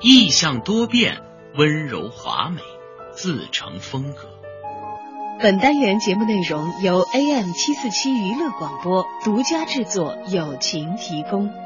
[0.00, 1.24] 意象多变，
[1.56, 2.60] 温柔华美，
[3.16, 4.28] 自成风格。
[5.40, 11.65] 本单元节目内容由 AM 七四七娱乐广播独家制作，友情提供。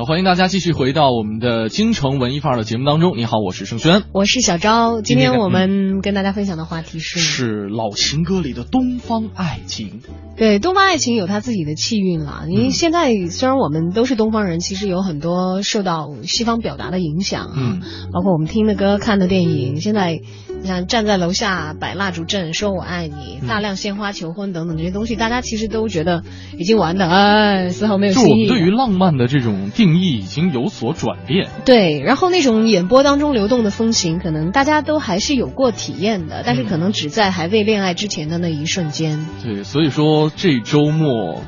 [0.00, 3.16] 的，欢迎大家继续回到我们的京城文艺范儿的节目当中。
[3.16, 5.02] 你好，我是盛轩，我是小昭。
[5.02, 10.00] 今天我们跟大家分享的话题是是老情歌里的东方爱情。
[10.36, 12.46] 对，东方爱情有它自己的气韵了。
[12.48, 17.80] 因为现在虽然我们都是东方人，其实有很多受到西方表达的影响啊，嗯，
[18.12, 19.80] 包括我们听的歌、看的电影。
[19.80, 20.20] 现在
[20.62, 26.22] 你想站在楼下摆蜡烛阵，说我爱你，大量鲜花求婚等等这些东西，大家其实都觉得
[26.58, 28.28] 已经玩的哎，丝毫没有就我。
[28.28, 31.48] 们对于浪漫的这种定义已经有所转变。
[31.64, 39.26] 对，然后那种眼波当中流动的风情，可能大家都还是有过体验的，但是可能只在还未恋爱之前的那一瞬间。
[39.42, 41.42] 对，所以说这周末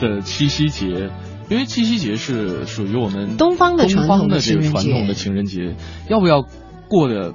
[0.00, 1.10] 的七夕节，
[1.48, 5.74] 因为七夕节是属于我们东方的传统的东方的这个传统的情人节，
[6.08, 6.44] 要不要
[6.88, 7.34] 过得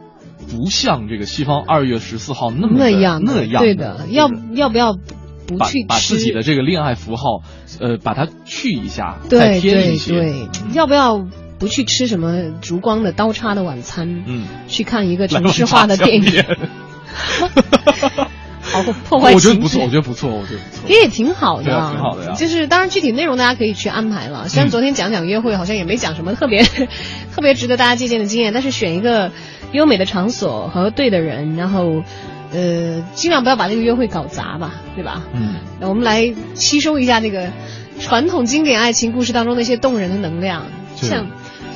[0.50, 7.42] 不像这个西方二月十四号那么那样那样对的，要要不要不把去把自己的这个恋爱符号，
[7.80, 10.12] 呃，把它去一下，再对对添一些。
[10.14, 11.26] 对，要不要
[11.60, 14.24] 不去吃什么烛光的刀叉的晚餐？
[14.26, 16.44] 嗯，去看一个城市化的电影，
[18.62, 20.90] 好破坏情绪我觉得不错，我觉得不错，我觉得不错。
[20.90, 22.34] 也也挺好的，啊挺好的呀。
[22.34, 24.50] 就是当然具体内容大家可以去安排了。
[24.50, 26.64] 虽然嗯昨天讲讲约会，好像也没讲什么特别
[27.34, 29.32] 特别值得大家借鉴的经验，但是选一个
[29.72, 32.04] 优美的场所和对的人，然后
[32.52, 35.24] 呃尽量不要把这个约会搞砸吧，对吧？
[35.34, 37.50] 嗯，那我们来吸收一下那个
[38.00, 40.66] 传统经典爱情故事当中那些动人的能量，
[40.96, 41.28] 像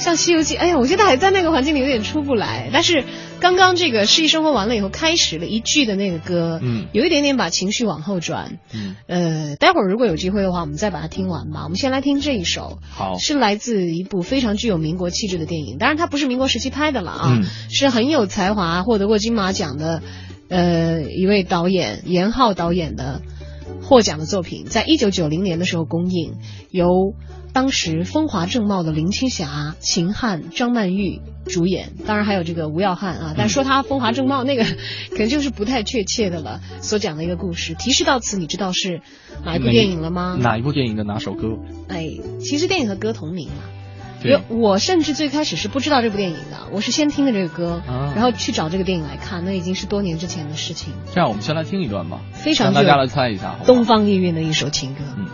[0.01, 2.69] 像《西游记》，哎呀，我觉得还在那个环境里有点出不来。
[2.73, 3.05] 但是
[3.39, 8.57] 刚刚这个《诗意生活》完了以后，开始了一句的那个歌，嗯，有一点点把情绪往后转。
[8.73, 11.61] 嗯，呃，待会儿如果有机会的话，我们再把它听完吧。
[11.63, 20.01] 我们先来听这一首，好，是来自一部非常具有民国气质的电影，当然它不是民国时期拍的了啊，嗯是很有才华，获得过金马奖的，
[20.49, 23.21] 呃，一位导演严浩导演的
[23.83, 26.37] 获奖的作品，在一九九零年的时候公映，
[26.71, 27.13] 由
[27.53, 33.33] 当时风华正茂的林青霞、秦汉、张曼玉主演，当然还有这个吴耀汉啊。
[33.37, 34.63] 但说他风华正茂那个，
[35.11, 36.61] 可能就是不太确切的了。
[36.81, 39.01] 所讲的一个故事，提示到此，你知道是
[39.43, 40.37] 哪一部电影了吗？
[40.39, 41.57] 哪一部电影的哪首歌？
[41.89, 42.07] 哎，
[42.39, 43.63] 其实电影和歌同名嘛。
[44.23, 50.93] 对我甚至最开始是不知道这部电影的，我是先听的这个歌，啊然后去找这个电影来看，那已经是多年之前的事情。
[51.13, 53.55] 这样，我们先来听一段吧，非常让大家来猜一下。
[53.65, 55.01] 东方意蕴的一首情歌。
[55.17, 55.25] 嗯。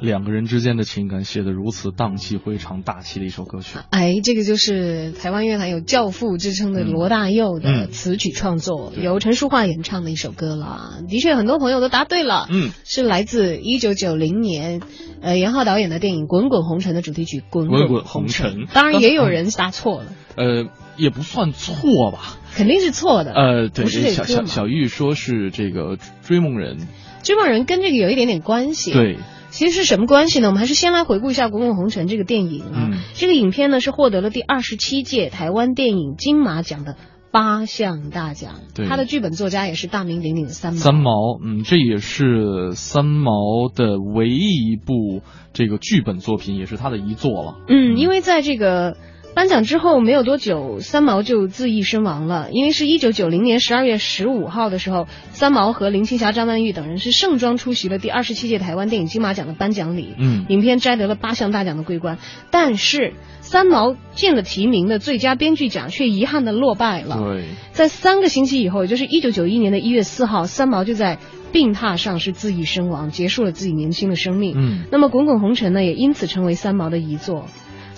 [0.00, 3.78] 两个人之间的情感写得如此荡气回肠、大气的一首歌曲。
[3.90, 11.02] 哎，这个就是台湾乐坛有教父之称的罗大佑的嗯词曲创作，由陈淑桦演唱的一首歌了。
[11.08, 14.80] 的确，很多朋友都答对了，嗯，是来自一九九零年，
[15.20, 22.38] 呃，严浩导演的电影《滚滚红尘》的主题曲《滚滚滚红红尘当然，也有人答错了，呃， 也不算错吧？
[22.54, 23.32] 肯定是错的。
[23.32, 26.78] 呃，对，不是小小玉说是这个追梦人，
[27.22, 28.92] 追梦人跟这个有一点点关系。。
[28.92, 29.18] 对，
[29.50, 30.48] 其实是什么关系呢？
[30.48, 32.90] 我们还是先来回顾一下《滚滚红尘》这个电影啊。
[32.92, 36.96] 嗯这个影片呢是获得了第二十七届台湾电影金马奖的
[37.32, 38.60] 八项大奖。
[38.74, 40.78] 对他的剧本作家也是大名鼎鼎的三毛。
[40.78, 41.10] 三毛，
[41.44, 45.22] 嗯，这也是三毛的唯一一部
[45.52, 47.56] 这个剧本作品，也是他的遗作了。
[47.68, 48.96] 嗯，因为在这个。
[49.38, 52.48] 颁奖之后没有多久，三毛就自缢身亡了。
[52.50, 60.12] 因为是一九九零年十二月十五号的时候，三毛和林青霞、张曼玉等人是盛装出席了第二十七届台湾电影金马奖的颁奖礼。
[60.18, 62.18] 嗯，影片摘得了八项大奖的桂冠，
[62.50, 67.22] 但是三毛进了提名的最佳编剧奖，却遗憾的落败了。
[67.22, 71.16] 对，在三个星期以后，也就是一九九一年的一月四号，三毛就在
[71.52, 74.54] 病榻上是自缢身亡，结束了自己年轻的生命。
[74.56, 77.46] 嗯，那么《滚滚红尘》呢，也因此成为三毛的遗作。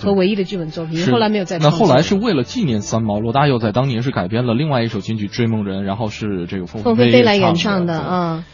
[0.07, 1.11] 和唯一的剧本作品，是。
[1.13, 8.45] 后来没有再那后来是为了纪念三毛，罗大佑在当年是改编了另外一首京剧《追梦人》，然后是这个凤凤飞飞飞来演唱唱的啊。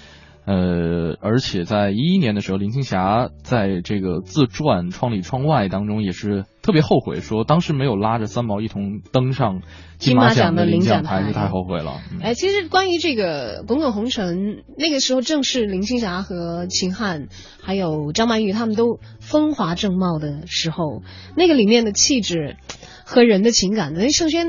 [0.44, 9.62] 呃，而且在一一年的时候，林青霞在这个自传《窗里窗外》当中也是特别后悔，说当时没有拉着三毛一同登上
[9.98, 12.00] 金马奖的领奖台是太后悔了。
[12.20, 14.36] 哎，其实关于这个《滚滚红尘》，
[14.76, 17.28] 那个时候正是林青霞和秦汉
[17.62, 21.02] 还有张曼玉他们都风华正茂的时候，
[21.36, 22.56] 那个里面的气质
[23.04, 24.48] 和人的情感，那盛轩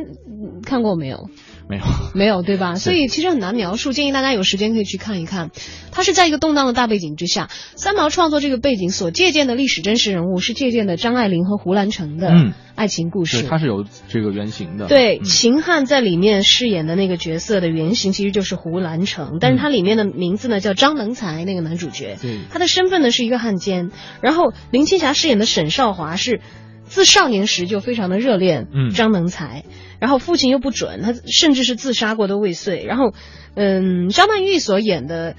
[0.65, 1.29] 看过没有？
[1.69, 1.83] 没有，
[2.15, 2.75] 没有，对吧？
[2.75, 5.51] 所以其实很难描述，建议大家有时间可以去看一看。
[5.91, 13.41] 它是在一个动荡的大背景之下，三毛创作这个背景所借鉴的历史真实人物是借鉴的张爱玲和胡兰成的嗯爱情故事。
[13.41, 14.87] 对，它是有这个原型的。
[14.87, 23.91] 对，嗯秦汉在里面饰演的那个角色的原型其实就是胡兰成，但是他里面的名字呢叫张能才，那个男主角，对他的身份呢是一个汉奸，
[24.21, 26.39] 然后林青霞饰演的沈少华是
[26.87, 29.65] 自少年时就非常的热恋嗯张能才，
[29.99, 33.13] 然后父亲又不准，他甚至是自杀过都未遂，然后
[33.55, 35.35] 嗯，张曼玉所演的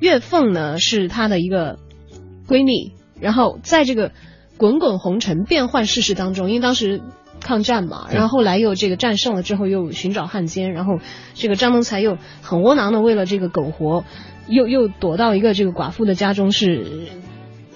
[0.00, 1.78] 岳凤呢是她的一个
[2.46, 4.12] 闺蜜，然后在这个
[4.56, 7.00] 滚滚红尘变幻世事当中，因为当时
[7.40, 10.98] 抗战嘛，然后后来又这个战胜了之后又寻找汉奸，然后
[11.34, 14.04] 这个张能才又很窝囊的为了这个苟活，
[14.48, 17.08] 又又躲到一个这个寡妇的家中是。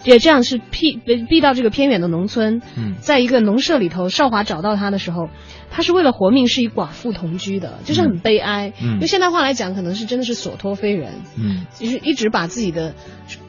[0.05, 5.29] 也这样是避避避到这个偏远的农村，嗯在一个农舍里头，少华找到他的时候，
[5.71, 8.73] 他是为了活命，是与寡妇同居的，就是很悲哀。
[8.83, 11.13] 嗯用现代话来讲，可能是真的是所托非人。
[11.39, 12.95] 嗯就是一直把自己的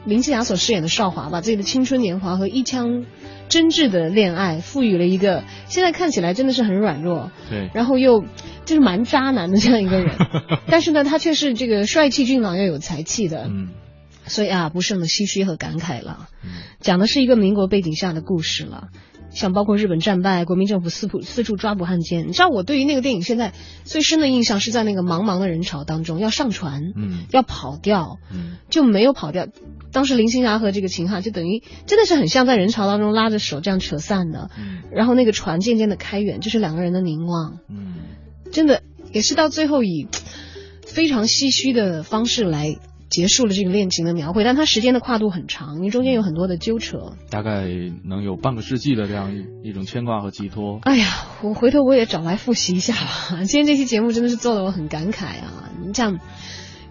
[0.04, 3.04] 林青霞所饰演的少华，把自己的青春年华和一腔
[3.48, 8.24] 真挚的恋爱，赋予了一个现在看起来真的是很软弱，对，然后又
[8.64, 10.14] 就是蛮渣男的这样一个人，
[10.66, 13.48] 但是呢，他却是这个帅气俊朗又有才气的。
[13.48, 13.68] 嗯
[14.26, 16.28] 所以啊，不胜的唏嘘和感慨了。
[16.80, 18.88] 讲的是一个民国背景下的故事了，
[19.30, 22.28] 像包括日本战败，国民政府四处四处抓捕汉奸。
[22.28, 23.52] 你知道我对于那个电影现在
[23.84, 27.24] 最深的印象是在那个茫茫的人潮当中要上船，嗯。
[27.32, 28.56] 要跑掉，嗯。
[28.70, 29.46] 就没有跑掉。
[29.92, 34.82] 当时林青霞和这个秦汉就等于真的是很像在人潮当中拉着手这样扯散的，嗯。
[34.90, 37.94] 然后那个船渐渐的开远，就是两个人的凝望，嗯。
[38.52, 40.06] 真的也是到最后以
[40.86, 42.76] 非常唏嘘的方式来
[43.14, 46.98] 结束了这个恋情的描绘，但它时间的跨度很长，因为中间有很多的纠扯。
[47.30, 47.68] 大概
[48.04, 50.80] 能有半个世纪的这样一一种牵挂和寄托。
[50.82, 51.06] 哎呀，
[51.42, 53.44] 我回头我也找来复习一下吧。
[53.46, 55.70] 今天这期节目真的是做的我很感慨啊！
[55.80, 56.18] 你像，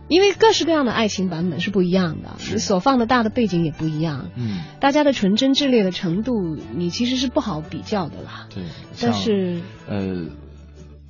[0.07, 8.47] 因为各式各样的爱情版本是不一样的，你所放的大的背景也不一样，嗯，大家的纯真炽烈的程度，你其实是不好比较的啦。
[8.53, 8.63] 对，
[9.01, 10.28] 但是呃，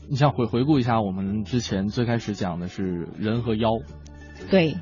[0.09, 3.69] 你像回回顾一下，我们之前最开始讲的是人和妖，
[4.49, 4.77] 对，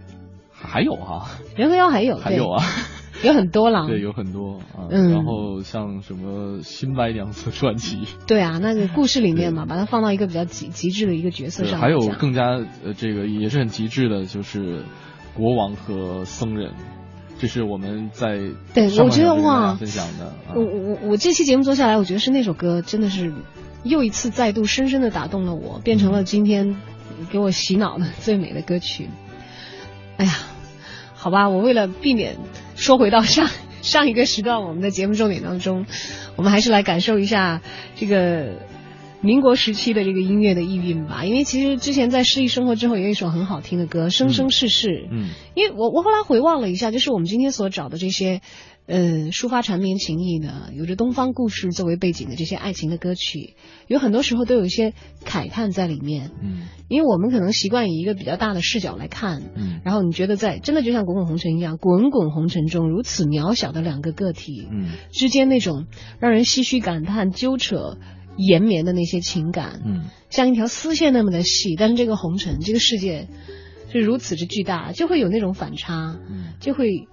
[0.62, 2.64] 还有哈、人和妖还有，还有啊，
[3.24, 3.86] 有很多了。
[3.90, 4.88] 对，有很多啊。
[4.90, 14.84] 嗯然后像什么新白娘子传奇， 对啊，那个故事里面嘛，把它放到一个比较极极致的一个角色上，还有更加呃这个也是很极致的，就是
[15.34, 16.72] 国王和僧人。
[17.40, 18.38] 这是我们在
[18.76, 23.34] 对我觉得哇分享的啊我我我这期节目做下来，我觉得是那首歌真的是
[23.84, 26.76] 又一次再度深深的打动了我，变成了今天
[27.32, 29.10] 给我洗脑的最美的歌曲。
[30.18, 30.34] 哎呀，
[31.22, 32.38] 好吧，我为了避免
[32.76, 33.48] 说回到上
[33.84, 35.86] 上一个时段我们的节目重点当中，
[36.36, 37.62] 我们还是来感受一下
[37.96, 38.54] 这个
[39.22, 41.24] 民国时期的这个音乐的意蕴吧。
[41.24, 48.42] 因为其实之前在诗意生活之后有一首很好听的歌《生生世世》，嗯，因为我我后来回望了一下，就是我们今天所找的这些，
[48.92, 53.54] 呃，抒发缠绵情意呢，有着东方故事作为背景的这些爱情的歌曲，
[53.88, 56.32] 有很多时候都有一些慨叹在里面。
[56.44, 65.86] 嗯，因为我们可能习惯以一个比较大的视角来看，嗯，然后你觉得在真的就像滚滚红尘一样，滚滚红尘中如此渺小的两个个体，嗯，之间那种
[66.20, 67.98] 让人唏嘘感叹、纠扯。
[68.38, 73.28] 延绵的那些情感，嗯，像一条丝线那么的细，但是这个红尘，这个世界
[73.92, 77.10] 是如此之巨大，就会有那种反差，嗯，就会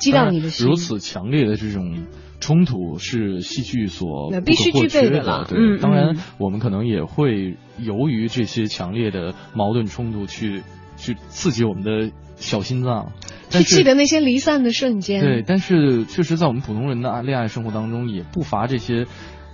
[0.00, 0.66] 激荡你的心。
[0.66, 2.06] 如此强烈的这种
[2.40, 10.62] 冲突是戏剧所那必须具备的了对，嗯当然嗯我们可能也会由于这些强烈的矛盾冲突去
[10.96, 13.12] 去刺激我们的小心脏，
[13.50, 15.22] 去记得那些离散的瞬间。
[15.22, 19.06] 对，但是确实在我们普通人的爱恋爱生活当中，也不乏这些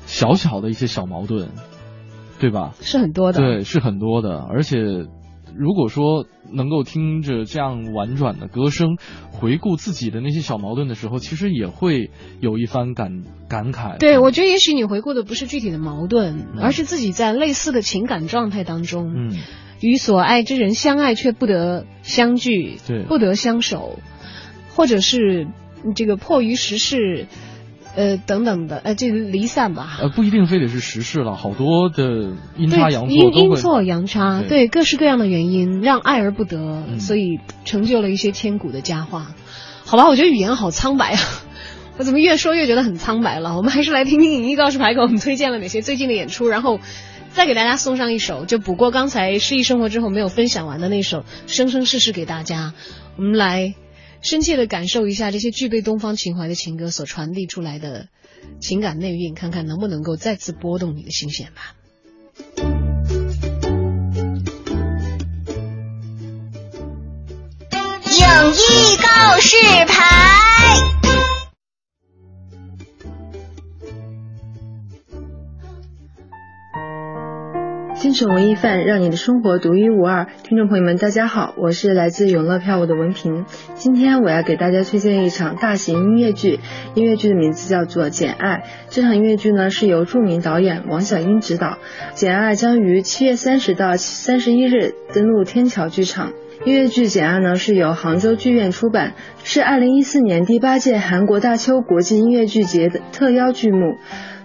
[0.06, 1.50] 小小的一些小矛盾，
[2.40, 2.72] 对吧？
[2.80, 3.38] 是很多的。
[3.40, 5.06] 对，是很多的，而且。
[5.56, 8.96] 如果说能够听着这样婉转的歌声，
[9.30, 13.98] 回顾自己的那些小矛盾的时候，其实也会有一番感感慨。
[13.98, 19.36] 对，我觉得也许你回顾的不是具体的矛盾，而是自己在类似的情感状态当中，嗯，
[19.80, 23.98] 与所爱之人相爱却不得相聚，对，不得相守，
[24.74, 25.48] 或者是
[25.94, 27.26] 这个迫于时事。
[27.94, 29.98] 呃，等等的，呃，这个离散吧。
[30.00, 39.34] 呃，不一定非得是时事了，好多的阴差阳错阴阴错阳差，对各式各样的原因让爱而不得，所以成就了一些千古的佳话。
[39.84, 41.20] 好吧，我觉得语言好苍白啊，
[41.98, 43.56] 我怎么越说越觉得很苍白了？
[43.58, 46.80] 我们还是来听听影艺告示牌给我们推荐了哪些最近的演出，然后
[47.34, 52.72] 再给大家送上一首，就补过刚才诗意生活之后没有分享完的那首《生生世世》给大家。
[53.18, 53.74] 我们来。
[54.22, 58.08] 深切的感受一下这些具备东方情怀的情歌所传递出来的
[58.60, 61.74] 情感内蕴，看看能不能够再次拨动你的心弦吧。
[68.12, 69.56] 影艺告示
[69.86, 71.01] 牌。
[78.02, 80.26] 精神文艺范，让你的生活独一无二。
[80.42, 83.44] 听众朋友们，大家好，我是来自永乐票务的文平。
[83.76, 86.58] 今天我要给大家推荐一场大型音乐剧，
[86.96, 88.56] 音乐剧的名字叫做《简爱》。
[88.88, 91.68] 这场音乐剧呢是由著名导演王小英执导，
[92.14, 96.32] 《简爱》将于七月三十到三十一日登陆天桥剧场。
[96.64, 99.12] 音乐剧《简爱》呢是由杭州剧院出版，
[99.44, 103.94] 是二零一四年第八届韩国大邱国际音乐剧节的特邀剧目。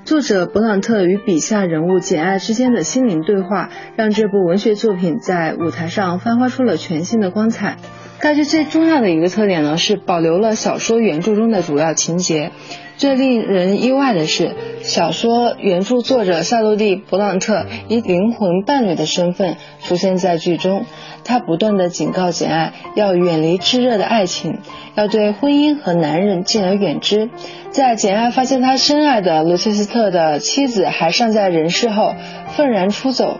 [0.08, 7.76] 作者勃朗特与笔下人物简爱之间的心灵对话，让这部文学作品在舞台上焕发出了全新的光彩。
[8.18, 12.54] 该剧最重要的一个特点呢，是保留了小说原著中的主要情节。
[12.98, 20.86] 最令人意外的是，小说原著作者夏洛蒂·勃朗特以灵魂伴侣的身份出现在剧中。
[21.24, 24.60] 他不断的警告简爱要远离炽热的爱情，
[24.96, 27.30] 要对婚姻和男人敬而远之。
[27.70, 32.16] 在简爱发现他深爱的罗切斯特的妻子还尚在人世后，
[32.56, 33.40] 愤然出走。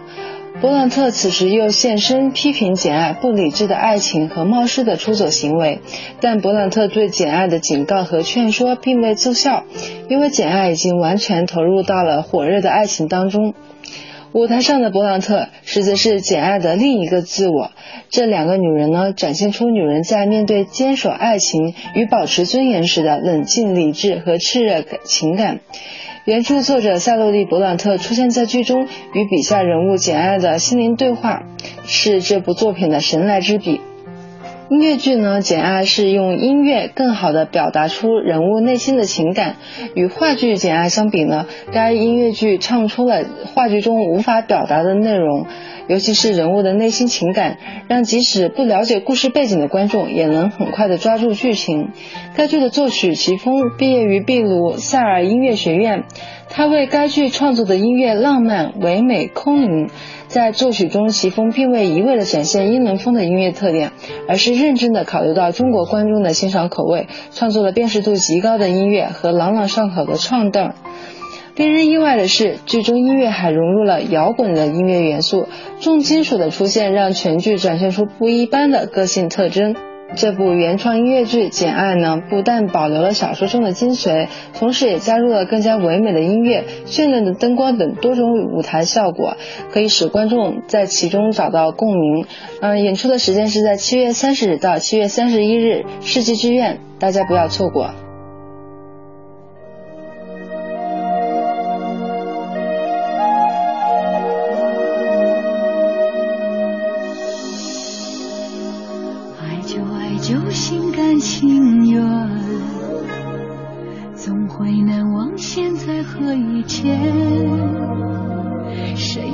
[0.60, 5.78] 勃朗特此时又现身批评简爱不理智的爱情和冒失的出走行为，
[6.20, 9.62] 但勃朗特对简爱的警告和劝说并未奏效，
[10.08, 13.54] 因为简爱已经完全投入到了火热的爱情当中。
[14.32, 17.70] 舞台上的勃朗特实则是简爱的另一个自我。
[18.10, 25.60] 这两个女人呢，展现出女人在面对坚守爱情与保持尊严时的冷静、理智和炽热情感。
[26.28, 31.44] 原著作者夏洛蒂·勃朗特出现在剧中，与笔下人物简爱的心灵对话，
[31.86, 33.80] 是这部作品的神来之笔。
[34.70, 39.56] 音乐剧呢，简爱是用音乐更好地表达出人物内心的情感。
[39.94, 45.46] 与话剧《简爱》相比呢，该音乐剧唱出了话剧中无法表达的内容，
[45.88, 47.56] 尤其是人物的内心情感，
[47.88, 51.92] 让即使不了解故事背景的观众也能很快地抓住剧情。
[52.36, 56.04] 该剧的作曲齐峰毕业于秘鲁塞尔音乐学院，
[56.50, 59.90] 他为该剧创作的音乐浪漫、唯美、空灵。
[60.26, 63.92] 在作曲中，齐峰并未一味地展现英伦风的音乐特点，
[64.28, 70.74] 而是认真地考虑到中国观众的欣赏口味，创作了辨识度极高的音乐和朗朗上口的唱段。
[71.56, 75.48] 令人意外的是，剧中音乐还融入了摇滚的音乐元素，
[75.80, 79.74] 重金属的出现让全剧展现出不一般的个性特征。
[80.16, 84.28] 这部原创音乐剧《简爱》呢，不但保留了小说中的精髓，
[84.58, 89.36] 同时也加入了更加唯美的音乐、绚烂的灯光等多种舞台效果，
[89.70, 92.26] 可以使观众在其中找到共鸣。
[92.60, 97.90] 嗯，演出的时间是在七月三十日到七月三十一日，世纪剧院，大家不要错过。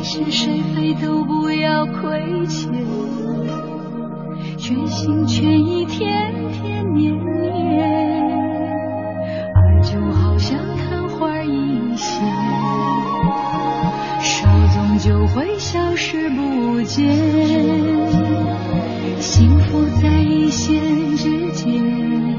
[0.07, 2.71] 是谁非都不要亏欠，
[4.59, 7.83] 全心全意天天年年。
[9.55, 12.23] 爱就好像昙花一现，
[14.21, 17.09] 稍纵就会消失不见。
[19.19, 22.34] 幸福在一线之间，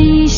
[0.00, 0.28] 一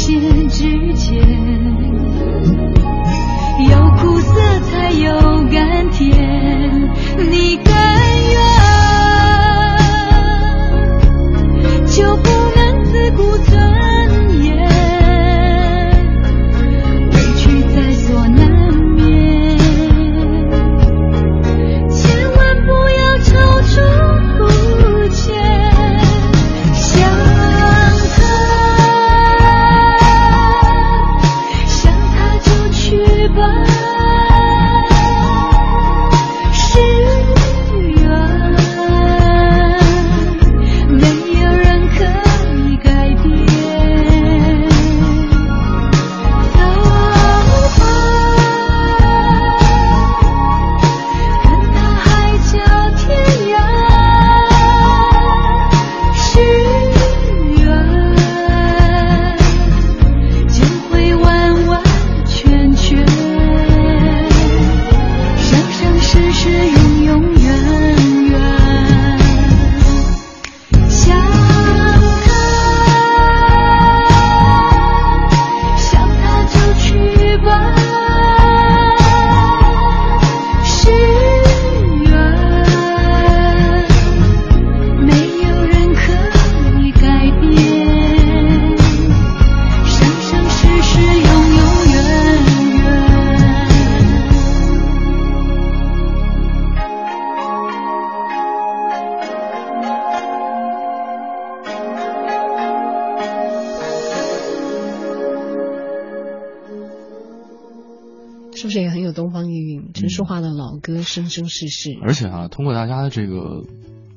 [111.11, 113.65] 生生世世》，而且啊，通过大家的这个，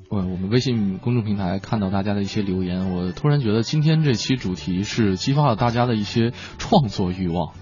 [0.09, 7.53] 呃，我们微信公众平台看到大家的一些留言，我突然觉得今天这期主题是激发了大家的一些创作欲望。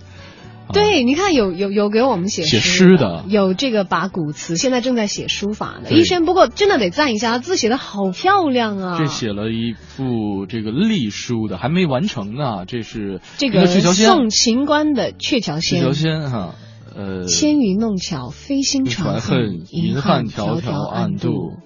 [0.73, 6.25] 对，你看有有有给我们写写诗诗的有这个把古词，现在正在写书法的医生。
[6.25, 8.97] 不过真的得赞一下，字写的好漂亮啊！
[8.97, 12.65] 这写了一副这个隶书的，还没完成呢。
[12.67, 16.55] 这是这个宋秦观的《鹊桥仙鹊》，桥仙哈，
[16.95, 21.57] 呃，千云弄巧，飞星传传恨，银汉迢迢暗度，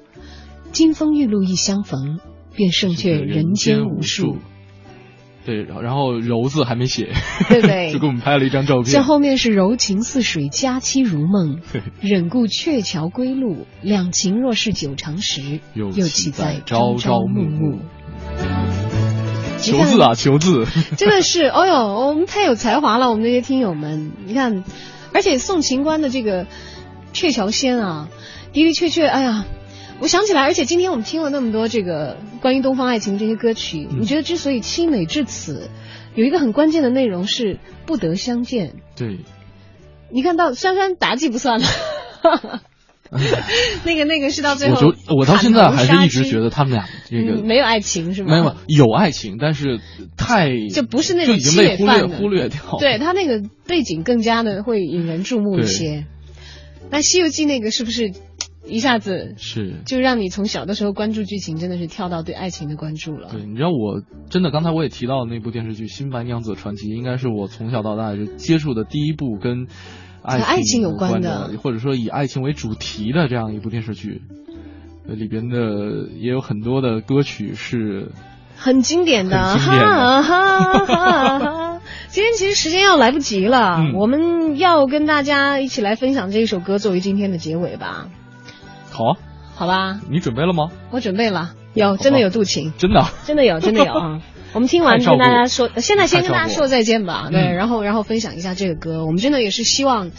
[0.72, 2.20] 金风玉露一相逢，
[2.56, 4.38] 便胜却人间无数。
[5.46, 7.14] 对，然后柔字还没写，
[7.50, 8.86] 对不对 就给我们拍了一张照片。
[8.92, 11.60] 这后面是柔情似水，佳期如梦。
[12.02, 17.80] 忍顾鹊桥归路，两情若是久长时，又又岂岂在在朝朝暮暮暮。
[19.60, 20.66] 求字啊，求字！
[20.98, 21.76] 真的是，哦呦，
[22.08, 24.64] 我们太有才华了，我们这些听友们，你看，
[25.16, 26.44] 而且宋秦观的这个
[27.14, 28.10] 《鹊桥仙》啊，
[28.52, 29.46] 的的确确，哎呀，
[30.02, 35.70] 我想起来，而且今天我们听了那么多这个关于东方爱情这些歌曲，嗯你觉得之所以凄美至此，
[36.16, 38.74] 有一个很关键的内容是不得相见。
[38.98, 39.22] 对，
[40.12, 41.66] 你看到珊珊妲己不算了。
[43.86, 48.30] 那个那个是到最我后就我到现在还是一直觉得他们俩这个嗯没有爱情是吗？
[48.32, 49.80] 没有有爱情，但是
[50.18, 52.60] 太 就不是那种就已经被忽略忽略掉。
[52.80, 56.06] 对他那个背景更加的会引人注目一些。
[56.92, 58.12] 那《西游记》那个是不是
[58.68, 63.30] 一下子是就让你从小的时候关注剧情，真的是跳到对爱情的关注了？
[63.32, 69.68] 对，你知道我真的刚才我也提到那部电视剧《新白娘子传奇》，应该是我从小到大就接触的第一部跟
[70.26, 74.22] 爱和爱情有有关的，或者说以爱情为主题的这样一部电视剧。
[75.08, 78.12] 呃里边的也有很多的歌曲是
[78.58, 81.82] 很经典的，哈哈哈哈。
[82.10, 88.08] 今天其实时间要来不及了，嗯我们要跟大家一起来分享这一首歌作为今天的结尾吧，
[88.90, 89.18] 好啊，
[89.54, 90.00] 好吧？
[90.10, 90.72] 你准备了吗？
[90.90, 94.22] 我准备了，有真的有渡情，真的啊真的有，真的有啊。
[94.56, 97.28] 我们听完跟大家说，呃现在先跟大家说再见吧。
[97.30, 100.12] 对，嗯然后然后分享一下这个歌，我们真的也是希望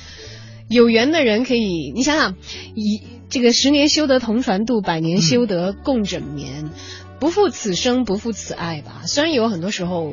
[0.68, 2.34] 有缘的人可以，你想想，
[2.74, 3.00] 以
[3.30, 6.70] 这个十年修得同船渡，百年修得共枕眠，
[7.18, 9.04] 不负此生，不负此爱吧。
[9.06, 10.12] 虽然有很多时候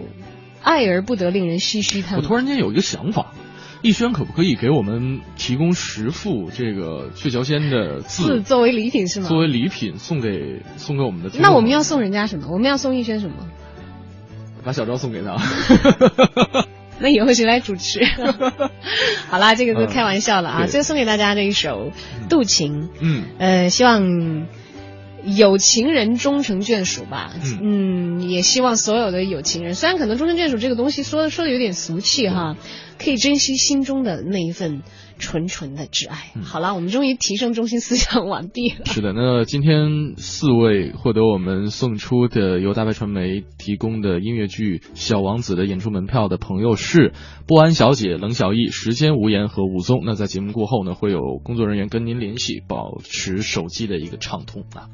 [0.62, 2.24] 爱而不得，令人唏嘘叹我。
[2.24, 3.34] 突然间有一个想法，
[3.82, 9.28] 逸轩可不可以给我们提供十副这个鹊桥仙的字字作为礼品是吗？
[9.28, 11.32] 作为礼品送给送给我们的？
[11.40, 12.48] 那我们要送人家什么？
[12.50, 13.36] 我们要送逸轩什么？
[14.64, 15.38] 把小昭送给他。
[17.00, 18.00] 那以后谁来主持？
[19.30, 20.60] 好啦，这个都开玩笑了啊。
[20.60, 21.92] 对最后送给大家这一首
[22.30, 24.48] 《渡情》，嗯，呃，希望
[25.26, 27.34] 有情人终成眷属吧。
[27.62, 32.56] 嗯，也希望所有的有情人，虽然可能终成眷属这个东西说说的有点俗气哈，
[33.04, 34.82] 可以珍惜心中的那一份
[35.18, 36.32] 纯纯的挚爱。
[36.44, 38.86] 好了，我们终于提升中心思想完毕了。
[38.86, 47.14] 是的，那今天四位获得我们送出的由大白传媒提供的音乐剧《小王子》的演出门票的朋友是
[47.48, 50.02] 不安小姐、冷小艺、时间无言和武松。
[50.06, 54.90] 那在节目过后呢，会有工作人员跟您联系，保持手机的一个畅通啊。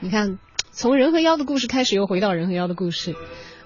[0.00, 0.38] 你看，
[0.72, 3.14] 从人和妖的故事开始，又回到人和妖的故事。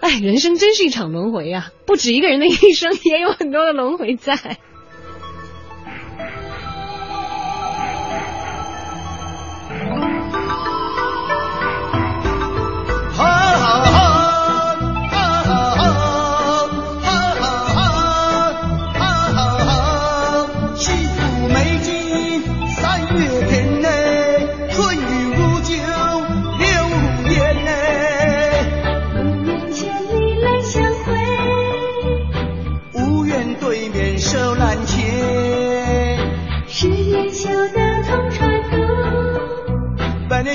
[0.00, 4.58] 哎，人生真是一场轮回呀、不止一个人的一生，也有很多的轮回在。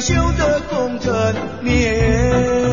[0.06, 2.65] 修得共枕眠。